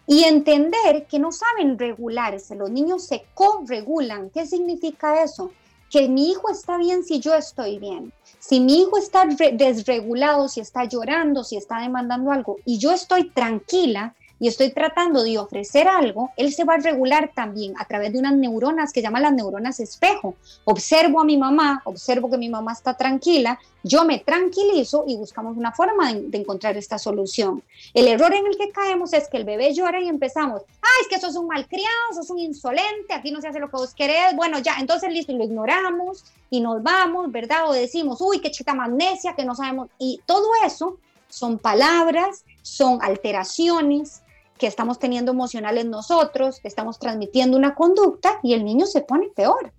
Y 0.07 0.23
entender 0.23 1.09
que 1.09 1.19
no 1.19 1.33
saben 1.33 1.77
regularse, 1.77 2.55
los 2.55 2.71
niños 2.71 3.07
se 3.07 3.25
co-regulan. 3.35 4.31
¿Qué 4.31 4.47
significa 4.47 5.21
eso? 5.25 5.51
Que 5.91 6.07
mi 6.07 6.31
hijo 6.31 6.49
está 6.49 6.79
bien 6.79 7.03
si 7.03 7.19
yo 7.19 7.35
estoy 7.35 7.81
bien. 7.81 8.13
Si 8.39 8.61
mi 8.61 8.83
hijo 8.83 8.99
está 8.99 9.25
desregulado, 9.25 10.47
si 10.47 10.61
está 10.61 10.85
llorando, 10.85 11.43
si 11.43 11.57
está 11.57 11.81
demandando 11.81 12.31
algo 12.31 12.59
y 12.65 12.79
yo 12.79 12.93
estoy 12.93 13.31
tranquila, 13.31 14.15
y 14.41 14.49
estoy 14.49 14.71
tratando 14.71 15.23
de 15.23 15.39
ofrecer 15.39 15.87
algo, 15.87 16.31
él 16.39 16.53
se 16.53 16.65
va 16.65 16.75
a 16.75 16.79
regular 16.79 17.31
también 17.35 17.75
a 17.79 17.85
través 17.85 18.11
de 18.13 18.19
unas 18.19 18.35
neuronas 18.35 18.91
que 18.91 19.03
llaman 19.03 19.23
las 19.23 19.35
neuronas 19.35 19.81
espejo. 19.81 20.35
Observo 20.65 21.21
a 21.21 21.25
mi 21.25 21.37
mamá, 21.37 21.83
observo 21.85 22.31
que 22.31 22.39
mi 22.39 22.49
mamá 22.49 22.73
está 22.73 22.97
tranquila, 22.97 23.61
yo 23.83 24.05
me 24.07 24.19
tranquilizo 24.19 25.05
y 25.07 25.17
buscamos 25.17 25.59
una 25.59 25.73
forma 25.73 26.13
de, 26.15 26.39
encontrar 26.39 26.77
esta 26.79 26.99
solución. 26.99 27.63
El 27.93 28.09
error 28.09 28.33
en 28.33 28.47
el 28.47 28.57
que 28.57 28.71
caemos 28.71 29.13
es 29.13 29.29
que 29.29 29.37
el 29.37 29.45
bebé 29.45 29.75
llora 29.75 30.01
y 30.01 30.09
empezamos, 30.09 30.63
ay, 30.81 31.03
es 31.03 31.09
que 31.09 31.17
eso 31.17 31.29
es 31.29 31.37
un 31.37 31.47
malcriado, 31.47 32.15
sos 32.15 32.31
un 32.31 32.39
insolente, 32.39 33.13
aquí 33.13 33.31
no 33.31 33.43
se 33.43 33.49
hace 33.49 33.61
lo 33.61 33.69
que 33.69 33.77
vos 33.77 33.95
querés, 33.95 34.35
bueno, 34.37 34.59
ya, 34.59 34.77
entonces 34.81 35.13
listo, 35.13 35.35
lo 35.35 35.45
ignoramos 35.45 36.25
y 36.49 36.61
nos 36.61 36.83
vamos, 36.83 37.31
¿verdad? 37.31 37.69
O 37.69 37.75
decimos, 37.75 38.23
uy, 38.23 38.41
qué 38.41 38.51
chica 38.51 38.73
magnesia, 38.73 39.35
que 39.35 39.45
no 39.45 39.55
sabemos, 39.55 39.89
y 39.99 40.21
todo 40.25 40.49
eso 40.65 40.97
son 41.29 41.59
palabras, 41.59 42.45
son 42.63 42.99
alteraciones, 43.03 44.23
que 44.61 44.67
estamos 44.67 44.99
teniendo 44.99 45.33
emocionales 45.33 45.87
nosotros, 45.87 46.61
estamos 46.63 46.99
transmitiendo 46.99 47.57
una 47.57 47.75
conducta 47.75 48.39
y 48.43 48.53
el 48.53 48.65
niño 48.65 48.87
se 48.87 49.01
pone 49.01 49.29
peor. 49.35 49.73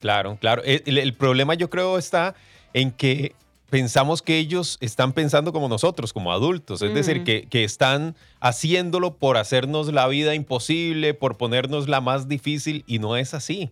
Claro, 0.00 0.36
claro. 0.40 0.62
El, 0.64 1.14
problema 1.14 1.54
yo 1.54 1.70
creo 1.70 1.96
está 1.96 2.34
en 2.74 2.90
que 2.90 3.34
pensamos 3.70 4.20
que 4.20 4.38
ellos 4.38 4.78
están 4.80 5.12
pensando 5.12 5.52
como 5.52 5.68
nosotros, 5.68 6.12
como 6.12 6.32
adultos, 6.32 6.82
es 6.82 6.92
decir, 6.92 7.22
que, 7.22 7.46
que, 7.48 7.62
están 7.62 8.16
haciéndolo 8.40 9.14
por 9.14 9.36
hacernos 9.36 9.92
la 9.92 10.08
vida 10.08 10.34
imposible, 10.34 11.14
por 11.14 11.36
ponernos 11.36 11.88
la 11.88 12.00
más 12.00 12.26
difícil 12.26 12.82
y 12.88 12.98
no 12.98 13.16
es 13.16 13.32
así. 13.32 13.70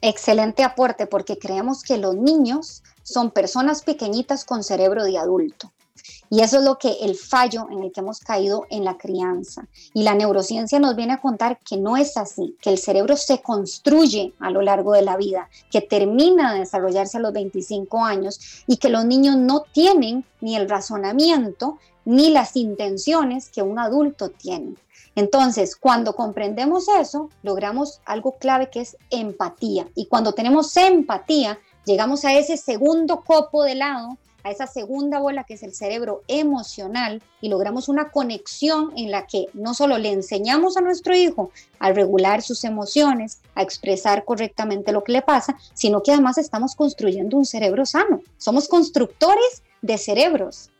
Excelente 0.00 0.64
aporte 0.64 1.06
porque 1.06 1.38
creemos 1.38 1.82
que 1.82 1.98
los 1.98 2.14
niños 2.14 2.82
son 3.02 3.30
personas 3.30 3.82
pequeñitas 3.82 4.44
con 4.46 4.64
cerebro 4.64 5.04
de 5.04 5.18
adulto. 5.18 5.72
Y 6.32 6.40
eso 6.40 6.56
es 6.60 6.64
lo 6.64 6.78
que 6.78 6.92
el 7.02 7.14
fallo 7.14 7.66
en 7.70 7.82
el 7.82 7.92
que 7.92 8.00
hemos 8.00 8.20
caído 8.20 8.64
en 8.70 8.86
la 8.86 8.96
crianza. 8.96 9.68
Y 9.92 10.02
la 10.02 10.14
neurociencia 10.14 10.78
nos 10.78 10.96
viene 10.96 11.12
a 11.12 11.20
contar 11.20 11.58
que 11.58 11.76
no 11.76 11.98
es 11.98 12.16
así, 12.16 12.56
que 12.62 12.70
el 12.70 12.78
cerebro 12.78 13.18
se 13.18 13.42
construye 13.42 14.32
a 14.40 14.50
lo 14.50 14.62
largo 14.62 14.94
de 14.94 15.02
la 15.02 15.18
vida, 15.18 15.50
que 15.70 15.82
termina 15.82 16.54
de 16.54 16.60
desarrollarse 16.60 17.18
a 17.18 17.20
los 17.20 17.34
25 17.34 18.02
años 18.02 18.64
y 18.66 18.78
que 18.78 18.88
los 18.88 19.04
niños 19.04 19.36
no 19.36 19.64
tienen 19.74 20.24
ni 20.40 20.56
el 20.56 20.70
razonamiento 20.70 21.76
ni 22.06 22.30
las 22.30 22.56
intenciones 22.56 23.50
que 23.50 23.60
un 23.60 23.78
adulto 23.78 24.30
tiene. 24.30 24.76
Entonces, 25.14 25.76
cuando 25.76 26.16
comprendemos 26.16 26.88
eso, 26.98 27.28
logramos 27.42 28.00
algo 28.06 28.38
clave 28.38 28.70
que 28.70 28.80
es 28.80 28.96
empatía. 29.10 29.86
Y 29.94 30.06
cuando 30.06 30.32
tenemos 30.32 30.74
empatía, 30.78 31.58
llegamos 31.84 32.24
a 32.24 32.32
ese 32.32 32.56
segundo 32.56 33.20
copo 33.20 33.64
de 33.64 33.74
lado 33.74 34.16
a 34.44 34.50
esa 34.50 34.66
segunda 34.66 35.18
bola 35.18 35.44
que 35.44 35.54
es 35.54 35.62
el 35.62 35.74
cerebro 35.74 36.22
emocional 36.28 37.22
y 37.40 37.48
logramos 37.48 37.88
una 37.88 38.10
conexión 38.10 38.92
en 38.96 39.10
la 39.10 39.26
que 39.26 39.46
no 39.54 39.74
solo 39.74 39.98
le 39.98 40.12
enseñamos 40.12 40.76
a 40.76 40.80
nuestro 40.80 41.14
hijo 41.14 41.50
a 41.78 41.92
regular 41.92 42.42
sus 42.42 42.64
emociones, 42.64 43.40
a 43.54 43.62
expresar 43.62 44.24
correctamente 44.24 44.92
lo 44.92 45.04
que 45.04 45.12
le 45.12 45.22
pasa, 45.22 45.56
sino 45.74 46.02
que 46.02 46.12
además 46.12 46.38
estamos 46.38 46.74
construyendo 46.74 47.36
un 47.36 47.44
cerebro 47.44 47.86
sano. 47.86 48.20
Somos 48.38 48.68
constructores 48.68 49.62
de 49.80 49.98
cerebros. 49.98 50.70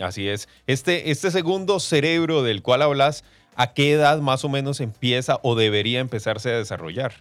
así 0.00 0.28
es. 0.28 0.48
Este, 0.66 1.10
este 1.10 1.30
segundo 1.30 1.80
cerebro 1.80 2.42
del 2.42 2.62
cual 2.62 2.82
hablas, 2.82 3.24
¿a 3.54 3.74
qué 3.74 3.92
edad 3.92 4.18
más 4.18 4.44
o 4.44 4.48
menos 4.48 4.80
empieza 4.80 5.38
o 5.42 5.54
debería 5.54 6.00
empezarse 6.00 6.50
a 6.50 6.58
desarrollar? 6.58 7.14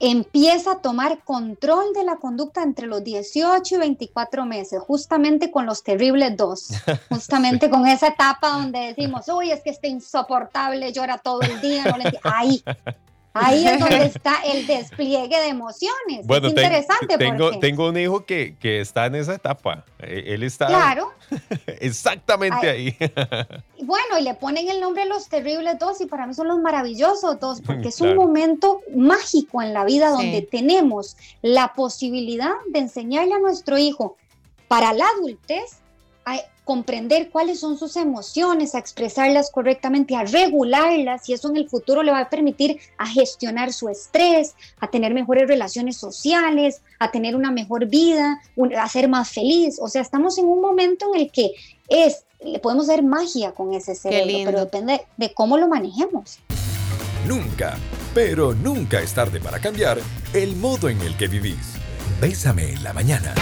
Empieza 0.00 0.72
a 0.72 0.78
tomar 0.80 1.22
control 1.22 1.92
de 1.94 2.04
la 2.04 2.16
conducta 2.16 2.62
entre 2.62 2.86
los 2.86 3.04
18 3.04 3.76
y 3.76 3.78
24 3.78 4.44
meses, 4.44 4.80
justamente 4.80 5.50
con 5.50 5.64
los 5.64 5.84
terribles 5.84 6.36
dos, 6.36 6.70
justamente 7.08 7.70
con 7.70 7.86
esa 7.86 8.08
etapa 8.08 8.50
donde 8.50 8.94
decimos, 8.94 9.28
uy, 9.28 9.50
es 9.50 9.62
que 9.62 9.70
está 9.70 9.86
insoportable, 9.86 10.92
llora 10.92 11.18
todo 11.18 11.40
el 11.42 11.60
día, 11.60 11.84
no 11.84 11.98
le 11.98 12.18
ahí, 12.24 12.62
Ahí 13.34 13.66
es 13.66 13.80
donde 13.80 14.04
está 14.04 14.42
el 14.44 14.66
despliegue 14.66 15.40
de 15.40 15.48
emociones. 15.48 16.26
Bueno, 16.26 16.48
es 16.48 16.52
interesante. 16.52 17.16
Tengo, 17.16 17.58
tengo 17.58 17.88
un 17.88 17.96
hijo 17.96 18.24
que, 18.26 18.56
que, 18.58 18.80
está 18.80 19.06
en 19.06 19.14
esa 19.14 19.34
etapa. 19.34 19.84
E, 19.98 20.34
él 20.34 20.42
está 20.42 20.66
claro. 20.66 21.12
exactamente 21.80 22.68
ahí. 22.68 22.96
bueno, 23.82 24.18
y 24.18 24.22
le 24.22 24.34
ponen 24.34 24.68
el 24.68 24.80
nombre 24.80 25.06
Los 25.06 25.28
Terribles 25.28 25.78
Dos 25.78 26.00
y 26.00 26.06
para 26.06 26.26
mí 26.26 26.34
son 26.34 26.48
los 26.48 26.58
maravillosos 26.58 27.40
dos, 27.40 27.62
porque 27.62 27.88
es 27.88 28.00
un 28.00 28.14
momento 28.14 28.80
mágico 28.94 29.62
en 29.62 29.72
la 29.72 29.84
vida 29.84 30.10
donde 30.10 30.42
tenemos 30.42 31.16
la 31.40 31.72
posibilidad 31.72 32.52
de 32.68 32.80
enseñarle 32.80 33.34
a 33.34 33.38
nuestro 33.38 33.78
hijo 33.78 34.16
para 34.68 34.92
la 34.92 35.04
adultez 35.16 35.82
comprender 36.64 37.30
cuáles 37.30 37.60
son 37.60 37.76
sus 37.76 37.96
emociones, 37.96 38.74
a 38.74 38.78
expresarlas 38.78 39.50
correctamente, 39.50 40.14
a 40.14 40.24
regularlas 40.24 41.28
y 41.28 41.32
eso 41.32 41.50
en 41.50 41.56
el 41.56 41.68
futuro 41.68 42.02
le 42.02 42.12
va 42.12 42.20
a 42.20 42.30
permitir 42.30 42.78
a 42.98 43.06
gestionar 43.06 43.72
su 43.72 43.88
estrés, 43.88 44.54
a 44.78 44.88
tener 44.88 45.12
mejores 45.12 45.48
relaciones 45.48 45.96
sociales, 45.96 46.82
a 47.00 47.10
tener 47.10 47.34
una 47.34 47.50
mejor 47.50 47.86
vida, 47.86 48.40
a 48.78 48.88
ser 48.88 49.08
más 49.08 49.30
feliz. 49.30 49.78
O 49.80 49.88
sea, 49.88 50.02
estamos 50.02 50.38
en 50.38 50.46
un 50.46 50.60
momento 50.60 51.12
en 51.12 51.22
el 51.22 51.32
que 51.32 51.50
es, 51.88 52.24
le 52.44 52.60
podemos 52.60 52.88
hacer 52.88 53.02
magia 53.02 53.52
con 53.52 53.74
ese 53.74 53.94
cerebro, 53.94 54.42
pero 54.44 54.60
depende 54.60 55.04
de 55.16 55.34
cómo 55.34 55.58
lo 55.58 55.68
manejemos. 55.68 56.38
Nunca, 57.26 57.76
pero 58.14 58.54
nunca 58.54 59.00
es 59.00 59.14
tarde 59.14 59.40
para 59.40 59.60
cambiar 59.60 59.98
el 60.32 60.56
modo 60.56 60.88
en 60.88 61.00
el 61.02 61.16
que 61.16 61.28
vivís. 61.28 61.74
Bésame 62.20 62.72
en 62.72 62.84
la 62.84 62.92
mañana. 62.92 63.34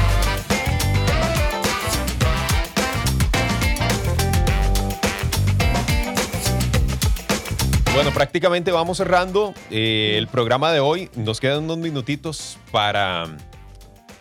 Bueno, 7.93 8.13
prácticamente 8.13 8.71
vamos 8.71 8.99
cerrando 8.99 9.53
eh, 9.69 10.15
el 10.17 10.29
programa 10.29 10.71
de 10.71 10.79
hoy. 10.79 11.11
Nos 11.17 11.41
quedan 11.41 11.65
unos 11.65 11.79
minutitos 11.79 12.57
para, 12.71 13.37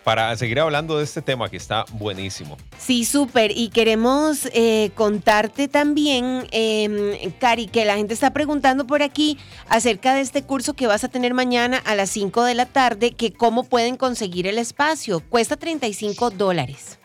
para 0.02 0.36
seguir 0.36 0.58
hablando 0.58 0.98
de 0.98 1.04
este 1.04 1.22
tema 1.22 1.48
que 1.48 1.56
está 1.56 1.84
buenísimo. 1.92 2.56
Sí, 2.78 3.04
súper. 3.04 3.52
Y 3.56 3.68
queremos 3.68 4.48
eh, 4.52 4.90
contarte 4.96 5.68
también, 5.68 6.48
eh, 6.50 7.32
Cari, 7.38 7.68
que 7.68 7.84
la 7.84 7.96
gente 7.96 8.12
está 8.12 8.32
preguntando 8.32 8.88
por 8.88 9.02
aquí 9.02 9.38
acerca 9.68 10.14
de 10.14 10.22
este 10.22 10.42
curso 10.42 10.74
que 10.74 10.88
vas 10.88 11.04
a 11.04 11.08
tener 11.08 11.32
mañana 11.32 11.78
a 11.78 11.94
las 11.94 12.10
5 12.10 12.42
de 12.42 12.54
la 12.54 12.66
tarde, 12.66 13.12
que 13.12 13.32
cómo 13.32 13.62
pueden 13.62 13.96
conseguir 13.96 14.48
el 14.48 14.58
espacio. 14.58 15.20
Cuesta 15.20 15.56
35 15.56 16.30
dólares. 16.30 16.99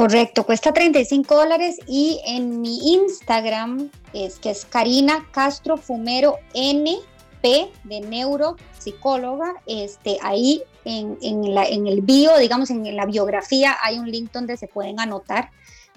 Correcto, 0.00 0.46
cuesta 0.46 0.72
35 0.72 1.34
dólares 1.34 1.76
y 1.86 2.22
en 2.24 2.62
mi 2.62 2.94
Instagram 2.94 3.90
es 4.14 4.38
que 4.38 4.48
es 4.48 4.64
Karina 4.64 5.28
Castro 5.30 5.76
Fumero 5.76 6.38
NP 6.54 7.70
de 7.84 8.00
neuropsicóloga. 8.00 9.56
Este, 9.66 10.16
ahí 10.22 10.62
en, 10.86 11.18
en, 11.20 11.54
la, 11.54 11.66
en 11.66 11.86
el 11.86 12.00
bio, 12.00 12.38
digamos 12.38 12.70
en 12.70 12.96
la 12.96 13.04
biografía, 13.04 13.76
hay 13.82 13.98
un 13.98 14.10
link 14.10 14.32
donde 14.32 14.56
se 14.56 14.68
pueden 14.68 14.98
anotar 14.98 15.50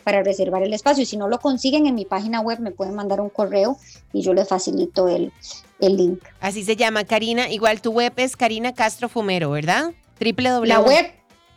para 0.03 0.21
reservar 0.21 0.63
el 0.63 0.73
espacio. 0.73 1.03
Y 1.03 1.05
si 1.05 1.15
no 1.15 1.29
lo 1.29 1.39
consiguen 1.39 1.87
en 1.87 1.95
mi 1.95 2.03
página 2.03 2.41
web, 2.41 2.59
me 2.59 2.71
pueden 2.71 2.95
mandar 2.95 3.21
un 3.21 3.29
correo 3.29 3.77
y 4.11 4.21
yo 4.21 4.33
les 4.33 4.49
facilito 4.49 5.07
el, 5.07 5.31
el 5.79 5.95
link. 5.95 6.21
Así 6.41 6.65
se 6.65 6.75
llama, 6.75 7.05
Karina. 7.05 7.49
Igual 7.49 7.81
tu 7.81 7.93
web 7.93 8.11
es 8.17 8.35
Karina 8.35 8.73
Castro 8.73 9.07
Fumero, 9.07 9.51
¿verdad? 9.51 9.93
www. 10.19 10.65
La 10.65 10.79
web 10.79 11.05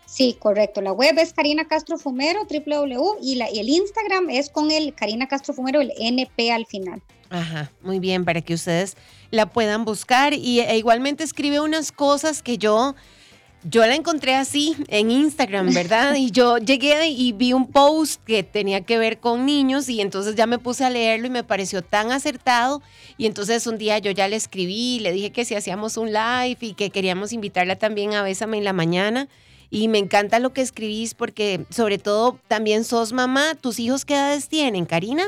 Sí, 0.07 0.37
correcto. 0.39 0.81
La 0.81 0.93
web 0.93 1.19
es 1.19 1.33
Karina 1.33 1.67
Castro 1.67 1.99
Fumero, 1.99 2.47
www, 2.49 3.19
y, 3.21 3.35
la, 3.35 3.51
y 3.51 3.59
el 3.59 3.69
Instagram 3.69 4.31
es 4.31 4.49
con 4.49 4.71
el 4.71 4.95
Karina 4.95 5.27
Castro 5.27 5.53
Fumero, 5.53 5.81
el 5.81 5.93
NP 5.99 6.53
al 6.53 6.65
final. 6.65 7.03
Ajá, 7.29 7.73
muy 7.83 7.99
bien, 7.99 8.25
para 8.25 8.40
que 8.40 8.55
ustedes 8.55 8.97
la 9.33 9.47
puedan 9.47 9.85
buscar. 9.85 10.33
Y 10.33 10.61
e 10.61 10.79
igualmente 10.79 11.25
escribe 11.25 11.59
unas 11.59 11.90
cosas 11.90 12.40
que 12.40 12.57
yo, 12.57 12.95
yo 13.64 13.85
la 13.85 13.97
encontré 13.97 14.37
así 14.37 14.77
en 14.87 15.11
Instagram, 15.11 15.75
¿verdad? 15.75 16.14
Y 16.16 16.31
yo 16.31 16.59
llegué 16.59 17.09
y 17.09 17.33
vi 17.33 17.53
un 17.53 17.71
post 17.73 18.23
que 18.25 18.45
tenía 18.45 18.83
que 18.83 18.99
ver 18.99 19.19
con 19.19 19.45
niños 19.45 19.88
y 19.88 20.01
entonces 20.01 20.37
ya 20.37 20.47
me 20.47 20.61
puse 20.61 20.85
a 20.85 20.90
leerlo 20.90 21.27
y 21.27 21.31
me 21.31 21.42
pareció 21.42 21.83
tan 21.83 22.12
acertado. 22.12 22.81
Y 23.19 23.27
entonces 23.27 23.66
un 23.66 23.77
día 23.77 23.99
yo 23.99 24.12
ya 24.12 24.29
le 24.29 24.37
escribí, 24.37 25.01
le 25.01 25.11
dije 25.11 25.33
que 25.33 25.45
si 25.45 25.57
hacíamos 25.57 25.97
un 25.97 26.12
live 26.12 26.59
y 26.61 26.75
que 26.75 26.90
queríamos 26.90 27.33
invitarla 27.33 27.75
también 27.75 28.14
a 28.14 28.23
Bésame 28.23 28.59
en 28.59 28.64
la 28.64 28.73
mañana. 28.73 29.29
Y 29.70 29.88
me 29.88 29.98
encanta 29.98 30.38
lo 30.38 30.52
que 30.52 30.62
escribís 30.62 31.14
porque 31.14 31.66
sobre 31.70 31.98
todo 31.98 32.38
también 32.48 32.85
sos 32.85 33.12
mamá. 33.12 33.55
¿Tus 33.61 33.79
hijos 33.79 34.05
qué 34.05 34.14
edades 34.14 34.48
tienen, 34.48 34.87
Karina? 34.87 35.24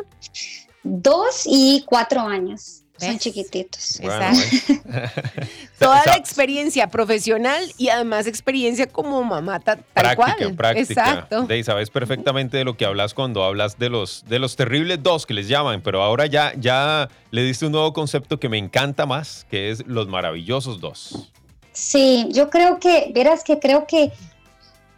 Dos 0.82 1.42
y 1.44 1.84
cuatro 1.86 2.20
años. 2.20 2.84
Son 2.98 3.18
chiquititos. 3.18 4.00
Exacto. 4.00 4.74
Toda 5.78 6.02
la 6.04 6.16
experiencia 6.16 6.88
profesional 6.88 7.62
y 7.76 7.90
además 7.90 8.26
experiencia 8.26 8.86
como 8.86 9.22
mamá 9.22 9.60
tal 9.60 9.84
práctica, 9.94 10.50
Práctica, 10.56 10.80
Exacto. 10.80 11.44
De, 11.44 11.62
sabes 11.62 11.90
perfectamente 11.90 12.56
de 12.56 12.64
lo 12.64 12.76
que 12.76 12.84
hablas 12.84 13.14
cuando 13.14 13.44
hablas 13.44 13.78
de 13.78 13.88
los, 13.88 14.24
de 14.26 14.40
los 14.40 14.56
terribles 14.56 15.00
dos 15.00 15.26
que 15.26 15.34
les 15.34 15.46
llaman, 15.46 15.80
pero 15.80 16.02
ahora 16.02 16.26
ya, 16.26 16.52
ya 16.56 17.08
le 17.30 17.42
diste 17.44 17.66
un 17.66 17.72
nuevo 17.72 17.92
concepto 17.92 18.40
que 18.40 18.48
me 18.48 18.58
encanta 18.58 19.06
más, 19.06 19.46
que 19.48 19.70
es 19.70 19.86
los 19.86 20.08
maravillosos 20.08 20.80
dos. 20.80 21.30
Sí, 21.78 22.26
yo 22.32 22.50
creo 22.50 22.80
que, 22.80 23.12
verás 23.14 23.44
que 23.44 23.60
creo 23.60 23.86
que 23.86 24.10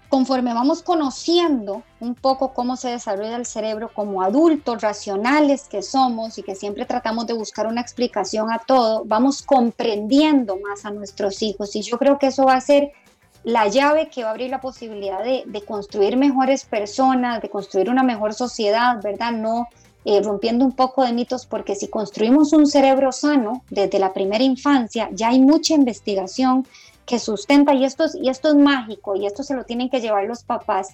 conforme 0.09 0.55
vamos 0.55 0.83
conociendo 0.83 1.83
un 2.01 2.15
poco 2.15 2.55
cómo 2.55 2.75
se 2.79 2.89
desarrolla 2.89 3.37
el 3.37 3.45
cerebro 3.45 3.91
como 3.93 4.23
adultos 4.23 4.81
racionales 4.81 5.69
que 5.69 5.83
somos 5.83 6.39
y 6.39 6.43
que 6.43 6.55
siempre 6.55 6.87
tratamos 6.87 7.27
de 7.27 7.35
buscar 7.35 7.67
una 7.67 7.83
explicación 7.83 8.51
a 8.51 8.61
todo, 8.61 9.03
vamos 9.05 9.43
comprendiendo 9.43 10.57
más 10.57 10.87
a 10.87 10.91
nuestros 10.91 11.43
hijos 11.43 11.77
y 11.77 11.83
yo 11.83 11.99
creo 11.99 12.19
que 12.19 12.29
eso 12.29 12.47
va 12.47 12.55
a 12.55 12.61
ser 12.63 12.93
la 13.45 13.69
llave 13.69 14.09
que 14.09 14.23
va 14.23 14.31
a 14.31 14.33
abrir 14.33 14.49
la 14.49 14.63
posibilidad 14.63 15.23
de, 15.23 15.63
construir 15.67 16.17
mejores 16.17 16.65
personas, 16.65 17.43
de 17.43 17.51
construir 17.51 17.91
una 17.91 18.03
mejor 18.03 18.33
sociedad, 18.33 19.03
¿verdad? 19.03 19.33
No 19.33 19.69
eh, 20.05 20.23
rompiendo 20.23 20.65
un 20.65 20.73
poco 20.73 21.05
de 21.05 21.13
mitos, 21.13 21.47
porque 21.47 21.75
si 21.75 21.89
construimos 21.89 22.53
un 22.53 22.67
cerebro 22.67 23.13
sano 23.13 23.63
desde 23.71 23.99
la 23.99 24.13
primera 24.13 24.43
infancia, 24.45 25.09
ya 25.13 25.29
hay 25.29 25.41
mucha 25.41 25.75
investigación 25.75 26.67
que 27.07 27.19
sustenta, 27.19 27.75
y 27.75 27.85
esto, 27.85 28.05
es, 28.05 28.15
y 28.15 28.29
esto 28.29 28.49
es 28.49 28.55
mágico, 28.55 29.17
y 29.17 29.27
esto 29.27 29.43
se 29.43 29.55
lo 29.55 29.65
tienen 29.65 29.91
que 29.91 30.01
llevar 30.01 30.25
los 30.25 30.45
papás, 30.45 30.89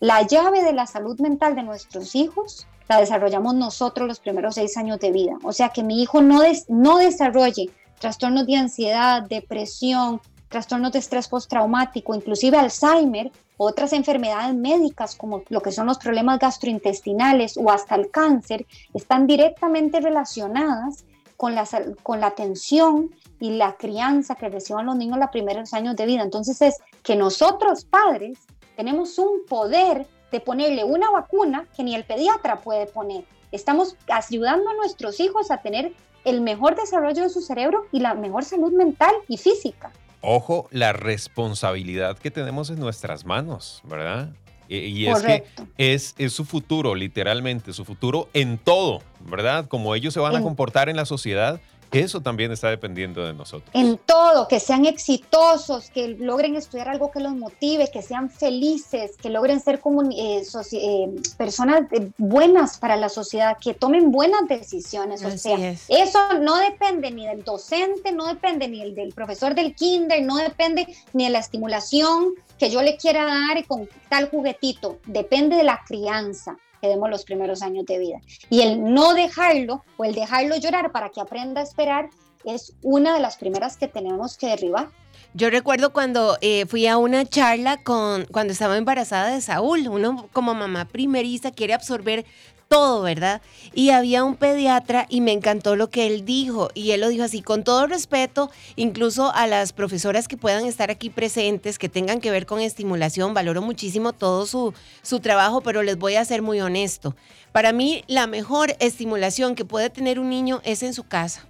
la 0.00 0.22
llave 0.22 0.62
de 0.62 0.72
la 0.72 0.86
salud 0.86 1.18
mental 1.20 1.54
de 1.54 1.62
nuestros 1.62 2.14
hijos 2.14 2.66
la 2.88 3.00
desarrollamos 3.00 3.54
nosotros 3.54 4.08
los 4.08 4.20
primeros 4.20 4.54
seis 4.54 4.76
años 4.76 4.98
de 4.98 5.12
vida. 5.12 5.36
O 5.42 5.52
sea, 5.52 5.68
que 5.68 5.82
mi 5.82 6.02
hijo 6.02 6.22
no, 6.22 6.40
no 6.68 6.96
desarrolle 6.98 7.70
trastornos 8.00 8.46
de 8.46 8.56
ansiedad, 8.56 9.22
depresión, 9.22 10.20
trastornos 10.48 10.92
de 10.92 11.00
estrés 11.00 11.28
postraumático, 11.28 12.14
inclusive 12.14 12.56
Alzheimer, 12.56 13.30
otras 13.58 13.92
enfermedades 13.92 14.54
médicas 14.54 15.14
como 15.14 15.42
lo 15.48 15.60
que 15.60 15.72
son 15.72 15.86
los 15.86 15.98
problemas 15.98 16.38
gastrointestinales 16.38 17.58
o 17.58 17.70
hasta 17.70 17.96
el 17.96 18.10
cáncer, 18.10 18.64
están 18.94 19.26
directamente 19.26 20.00
relacionadas 20.00 21.04
con 21.36 21.54
la, 21.54 21.68
con 22.02 22.20
la 22.20 22.28
atención 22.28 23.14
y 23.40 23.50
la 23.50 23.76
crianza 23.76 24.36
que 24.36 24.48
reciban 24.48 24.86
los 24.86 24.96
niños 24.96 25.18
los 25.18 25.30
primeros 25.30 25.74
años 25.74 25.96
de 25.96 26.06
vida. 26.06 26.22
Entonces 26.22 26.62
es 26.62 26.76
que 27.02 27.16
nosotros 27.16 27.84
padres 27.84 28.38
tenemos 28.76 29.18
un 29.18 29.44
poder 29.48 30.06
de 30.30 30.40
ponerle 30.40 30.84
una 30.84 31.10
vacuna 31.10 31.66
que 31.76 31.82
ni 31.82 31.94
el 31.94 32.04
pediatra 32.04 32.60
puede 32.60 32.86
poner. 32.86 33.24
Estamos 33.50 33.96
ayudando 34.08 34.70
a 34.70 34.74
nuestros 34.74 35.20
hijos 35.20 35.50
a 35.50 35.58
tener 35.58 35.92
el 36.24 36.40
mejor 36.42 36.76
desarrollo 36.76 37.22
de 37.22 37.28
su 37.28 37.40
cerebro 37.40 37.86
y 37.92 38.00
la 38.00 38.14
mejor 38.14 38.44
salud 38.44 38.72
mental 38.72 39.12
y 39.26 39.36
física. 39.36 39.90
Ojo, 40.20 40.68
la 40.70 40.92
responsabilidad 40.92 42.18
que 42.18 42.30
tenemos 42.30 42.70
en 42.70 42.80
nuestras 42.80 43.24
manos, 43.24 43.82
¿verdad? 43.84 44.30
Y 44.68 45.06
es 45.06 45.22
que 45.22 45.44
es, 45.78 46.14
es, 46.18 46.32
su 46.34 46.44
futuro, 46.44 46.94
literalmente, 46.94 47.72
su 47.72 47.86
futuro 47.86 48.28
en 48.34 48.58
todo, 48.58 49.00
¿verdad? 49.20 49.66
Como 49.66 49.94
ellos 49.94 50.12
se 50.12 50.20
van 50.20 50.36
a 50.36 50.42
comportar 50.42 50.90
en 50.90 50.96
la 50.96 51.06
sociedad, 51.06 51.58
eso 51.92 52.20
también 52.20 52.52
está 52.52 52.70
dependiendo 52.70 53.24
de 53.24 53.32
nosotros. 53.32 53.70
En 53.72 53.98
todo, 53.98 54.48
que 54.48 54.60
sean 54.60 54.84
exitosos, 54.84 55.90
que 55.90 56.08
logren 56.08 56.56
estudiar 56.56 56.88
algo 56.88 57.10
que 57.10 57.20
los 57.20 57.34
motive, 57.34 57.90
que 57.90 58.02
sean 58.02 58.30
felices, 58.30 59.16
que 59.16 59.30
logren 59.30 59.60
ser 59.60 59.80
eh, 60.12 60.42
eh, 60.72 61.08
personas 61.36 61.82
buenas 62.16 62.78
para 62.78 62.96
la 62.96 63.08
sociedad, 63.08 63.56
que 63.60 63.74
tomen 63.74 64.10
buenas 64.10 64.46
decisiones. 64.48 65.24
o 65.24 65.30
sea, 65.36 65.74
eso 65.88 66.18
no 66.40 66.56
depende 66.56 67.10
ni 67.10 67.26
del 67.26 67.44
docente, 67.44 68.12
no 68.12 68.26
depende 68.26 68.68
ni 68.68 68.92
del 68.92 69.12
profesor 69.12 69.54
del 69.54 69.74
kinder, 69.74 70.22
no 70.22 70.36
depende 70.36 70.86
ni 71.12 71.24
de 71.24 71.30
la 71.30 71.38
estimulación 71.38 72.34
que 72.58 72.70
yo 72.70 72.82
le 72.82 72.96
quiera 72.96 73.24
dar 73.24 73.64
con 73.66 73.88
tal 74.08 74.28
juguetito, 74.30 74.98
depende 75.06 75.56
de 75.56 75.62
la 75.62 75.80
crianza 75.86 76.56
que 76.80 76.88
demos 76.88 77.10
los 77.10 77.24
primeros 77.24 77.62
años 77.62 77.86
de 77.86 77.98
vida. 77.98 78.18
Y 78.50 78.62
el 78.62 78.92
no 78.92 79.14
dejarlo 79.14 79.84
o 79.96 80.04
el 80.04 80.14
dejarlo 80.14 80.56
llorar 80.56 80.92
para 80.92 81.10
que 81.10 81.20
aprenda 81.20 81.60
a 81.60 81.64
esperar 81.64 82.10
es 82.44 82.74
una 82.82 83.14
de 83.14 83.20
las 83.20 83.36
primeras 83.36 83.76
que 83.76 83.88
tenemos 83.88 84.36
que 84.36 84.48
derribar. 84.48 84.88
Yo 85.34 85.50
recuerdo 85.50 85.92
cuando 85.92 86.38
eh, 86.40 86.64
fui 86.66 86.86
a 86.86 86.96
una 86.96 87.24
charla 87.24 87.82
con 87.82 88.24
cuando 88.26 88.52
estaba 88.52 88.76
embarazada 88.76 89.28
de 89.34 89.40
Saúl. 89.40 89.88
Uno 89.88 90.28
como 90.32 90.54
mamá 90.54 90.86
primeriza 90.86 91.50
quiere 91.50 91.74
absorber 91.74 92.24
todo, 92.68 93.02
¿verdad? 93.02 93.40
Y 93.72 93.90
había 93.90 94.24
un 94.24 94.36
pediatra 94.36 95.06
y 95.08 95.20
me 95.20 95.32
encantó 95.32 95.74
lo 95.74 95.90
que 95.90 96.06
él 96.06 96.24
dijo. 96.24 96.68
Y 96.74 96.92
él 96.92 97.00
lo 97.00 97.08
dijo 97.08 97.24
así, 97.24 97.42
con 97.42 97.64
todo 97.64 97.86
respeto, 97.86 98.50
incluso 98.76 99.32
a 99.34 99.46
las 99.46 99.72
profesoras 99.72 100.28
que 100.28 100.36
puedan 100.36 100.66
estar 100.66 100.90
aquí 100.90 101.10
presentes, 101.10 101.78
que 101.78 101.88
tengan 101.88 102.20
que 102.20 102.30
ver 102.30 102.46
con 102.46 102.60
estimulación, 102.60 103.34
valoro 103.34 103.62
muchísimo 103.62 104.12
todo 104.12 104.46
su, 104.46 104.74
su 105.02 105.20
trabajo, 105.20 105.62
pero 105.62 105.82
les 105.82 105.96
voy 105.96 106.16
a 106.16 106.24
ser 106.24 106.42
muy 106.42 106.60
honesto. 106.60 107.16
Para 107.52 107.72
mí, 107.72 108.04
la 108.06 108.26
mejor 108.26 108.76
estimulación 108.80 109.54
que 109.54 109.64
puede 109.64 109.90
tener 109.90 110.20
un 110.20 110.28
niño 110.28 110.60
es 110.64 110.82
en 110.82 110.92
su 110.92 111.04
casa, 111.04 111.46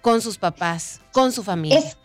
con 0.00 0.22
sus 0.22 0.38
papás, 0.38 1.00
con 1.12 1.32
su 1.32 1.42
familia. 1.42 1.78
Es, 1.78 1.96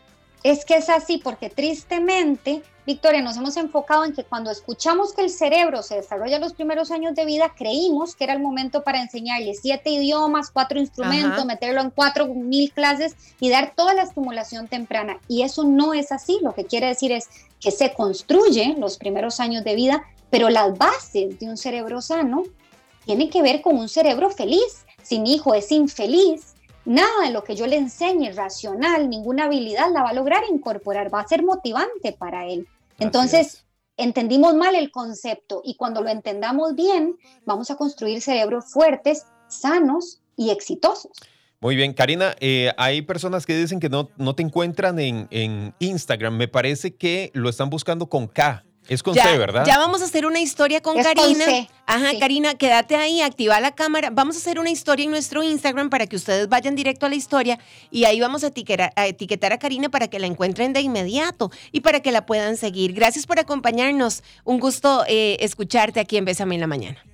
es 0.43 0.65
que 0.65 0.75
es 0.75 0.89
así, 0.89 1.17
porque 1.17 1.49
tristemente 1.49 2.63
Victoria, 2.87 3.21
nos 3.21 3.35
hemos 3.35 3.57
enfocado 3.57 4.05
en 4.05 4.13
que 4.13 4.23
cuando 4.23 4.49
escuchamos 4.49 5.13
que 5.13 5.21
el 5.21 5.29
cerebro 5.29 5.83
se 5.83 5.95
desarrolla 5.95 6.39
los 6.39 6.53
primeros 6.53 6.89
años 6.89 7.15
de 7.15 7.25
vida, 7.25 7.53
creímos 7.53 8.15
que 8.15 8.23
era 8.23 8.31
el 8.31 8.39
momento 8.39 8.81
para 8.81 9.01
enseñarle 9.01 9.55
siete 9.55 9.89
idiomas, 9.89 10.51
cuatro 10.51 10.79
instrumentos, 10.79 11.43
meterlo 11.43 11.81
en 11.81 11.89
cuatro 11.89 12.27
mil 12.27 12.71
clases 12.71 13.17
y 13.41 13.49
dar 13.49 13.73
toda 13.75 13.93
la 13.93 14.03
estimulación 14.03 14.69
temprana. 14.69 15.19
Y 15.27 15.41
eso 15.41 15.65
no 15.65 15.93
es 15.93 16.13
así. 16.13 16.39
Lo 16.41 16.53
que 16.53 16.63
quiere 16.63 16.87
decir 16.87 17.11
es 17.11 17.27
que 17.59 17.71
se 17.71 17.93
construye 17.93 18.75
los 18.77 18.97
primeros 18.97 19.41
años 19.41 19.65
de 19.65 19.75
vida, 19.75 20.05
pero 20.29 20.49
las 20.49 20.77
bases 20.77 21.37
de 21.39 21.45
un 21.45 21.57
cerebro 21.57 22.01
sano 22.01 22.43
tienen 23.03 23.29
que 23.29 23.41
ver 23.41 23.61
con 23.61 23.75
un 23.77 23.89
cerebro 23.89 24.29
feliz. 24.29 24.85
Si 25.03 25.19
mi 25.19 25.35
hijo 25.35 25.53
es 25.55 25.73
infeliz, 25.73 26.55
nada 26.87 27.25
de 27.25 27.31
lo 27.31 27.43
que 27.43 27.55
yo 27.55 27.67
le 27.67 27.75
enseñe 27.75 28.31
racional, 28.31 29.09
ninguna 29.09 29.45
habilidad 29.45 29.91
la 29.91 30.03
va 30.03 30.09
a 30.09 30.13
lograr 30.13 30.43
incorporar, 30.49 31.13
va 31.13 31.19
a 31.19 31.27
ser 31.27 31.43
motivante 31.43 32.13
para 32.13 32.47
él. 32.47 32.65
Entonces, 32.97 33.65
entendimos 33.97 34.55
mal 34.55 34.73
el 34.73 34.89
concepto 34.89 35.61
y 35.63 35.75
cuando 35.75 36.01
lo 36.01 36.09
entendamos 36.09 36.75
bien, 36.75 37.17
vamos 37.45 37.69
a 37.69 37.75
construir 37.75 38.21
cerebros 38.21 38.71
fuertes, 38.71 39.25
sanos 39.47 40.21
y 40.37 40.49
exitosos. 40.49 41.11
Muy 41.59 41.75
bien, 41.75 41.93
Karina, 41.93 42.35
eh, 42.39 42.71
hay 42.77 43.01
personas 43.01 43.45
que 43.45 43.57
dicen 43.57 43.79
que 43.79 43.89
no, 43.89 44.09
no 44.17 44.35
te 44.35 44.43
encuentran 44.43 44.99
en, 44.99 45.27
en 45.31 45.73
Instagram. 45.79 46.37
Me 46.37 46.47
parece 46.47 46.95
que 46.95 47.31
lo 47.33 47.49
están 47.49 47.69
buscando 47.69 48.07
con 48.07 48.27
K. 48.27 48.63
Es 48.89 49.03
con 49.03 49.13
C, 49.13 49.37
¿verdad? 49.37 49.65
Ya 49.65 49.77
vamos 49.77 50.01
a 50.01 50.05
hacer 50.05 50.25
una 50.25 50.39
historia 50.39 50.81
con 50.81 51.01
Karina. 51.01 51.45
Ajá, 51.85 52.19
Karina, 52.19 52.55
quédate 52.55 52.95
ahí, 52.95 53.21
activa 53.21 53.59
la 53.61 53.71
cámara. 53.71 54.09
Vamos 54.11 54.35
a 54.35 54.39
hacer 54.39 54.59
una 54.59 54.69
historia 54.69 55.05
en 55.05 55.11
nuestro 55.11 55.43
Instagram 55.43 55.89
para 55.89 56.07
que 56.07 56.15
ustedes 56.15 56.49
vayan 56.49 56.75
directo 56.75 57.05
a 57.05 57.09
la 57.09 57.15
historia 57.15 57.59
y 57.91 58.05
ahí 58.05 58.19
vamos 58.19 58.43
a 58.43 58.47
etiquetar 58.47 58.91
a, 58.95 59.07
etiquetar 59.07 59.53
a 59.53 59.59
Karina 59.59 59.89
para 59.89 60.07
que 60.07 60.19
la 60.19 60.27
encuentren 60.27 60.73
de 60.73 60.81
inmediato 60.81 61.51
y 61.71 61.81
para 61.81 62.01
que 62.01 62.11
la 62.11 62.25
puedan 62.25 62.57
seguir. 62.57 62.93
Gracias 62.93 63.25
por 63.25 63.39
acompañarnos. 63.39 64.23
Un 64.43 64.59
gusto 64.59 65.05
eh, 65.07 65.37
escucharte 65.39 65.99
aquí 65.99 66.17
en 66.17 66.25
Bésame 66.25 66.55
en 66.55 66.61
la 66.61 66.67
Mañana. 66.67 67.07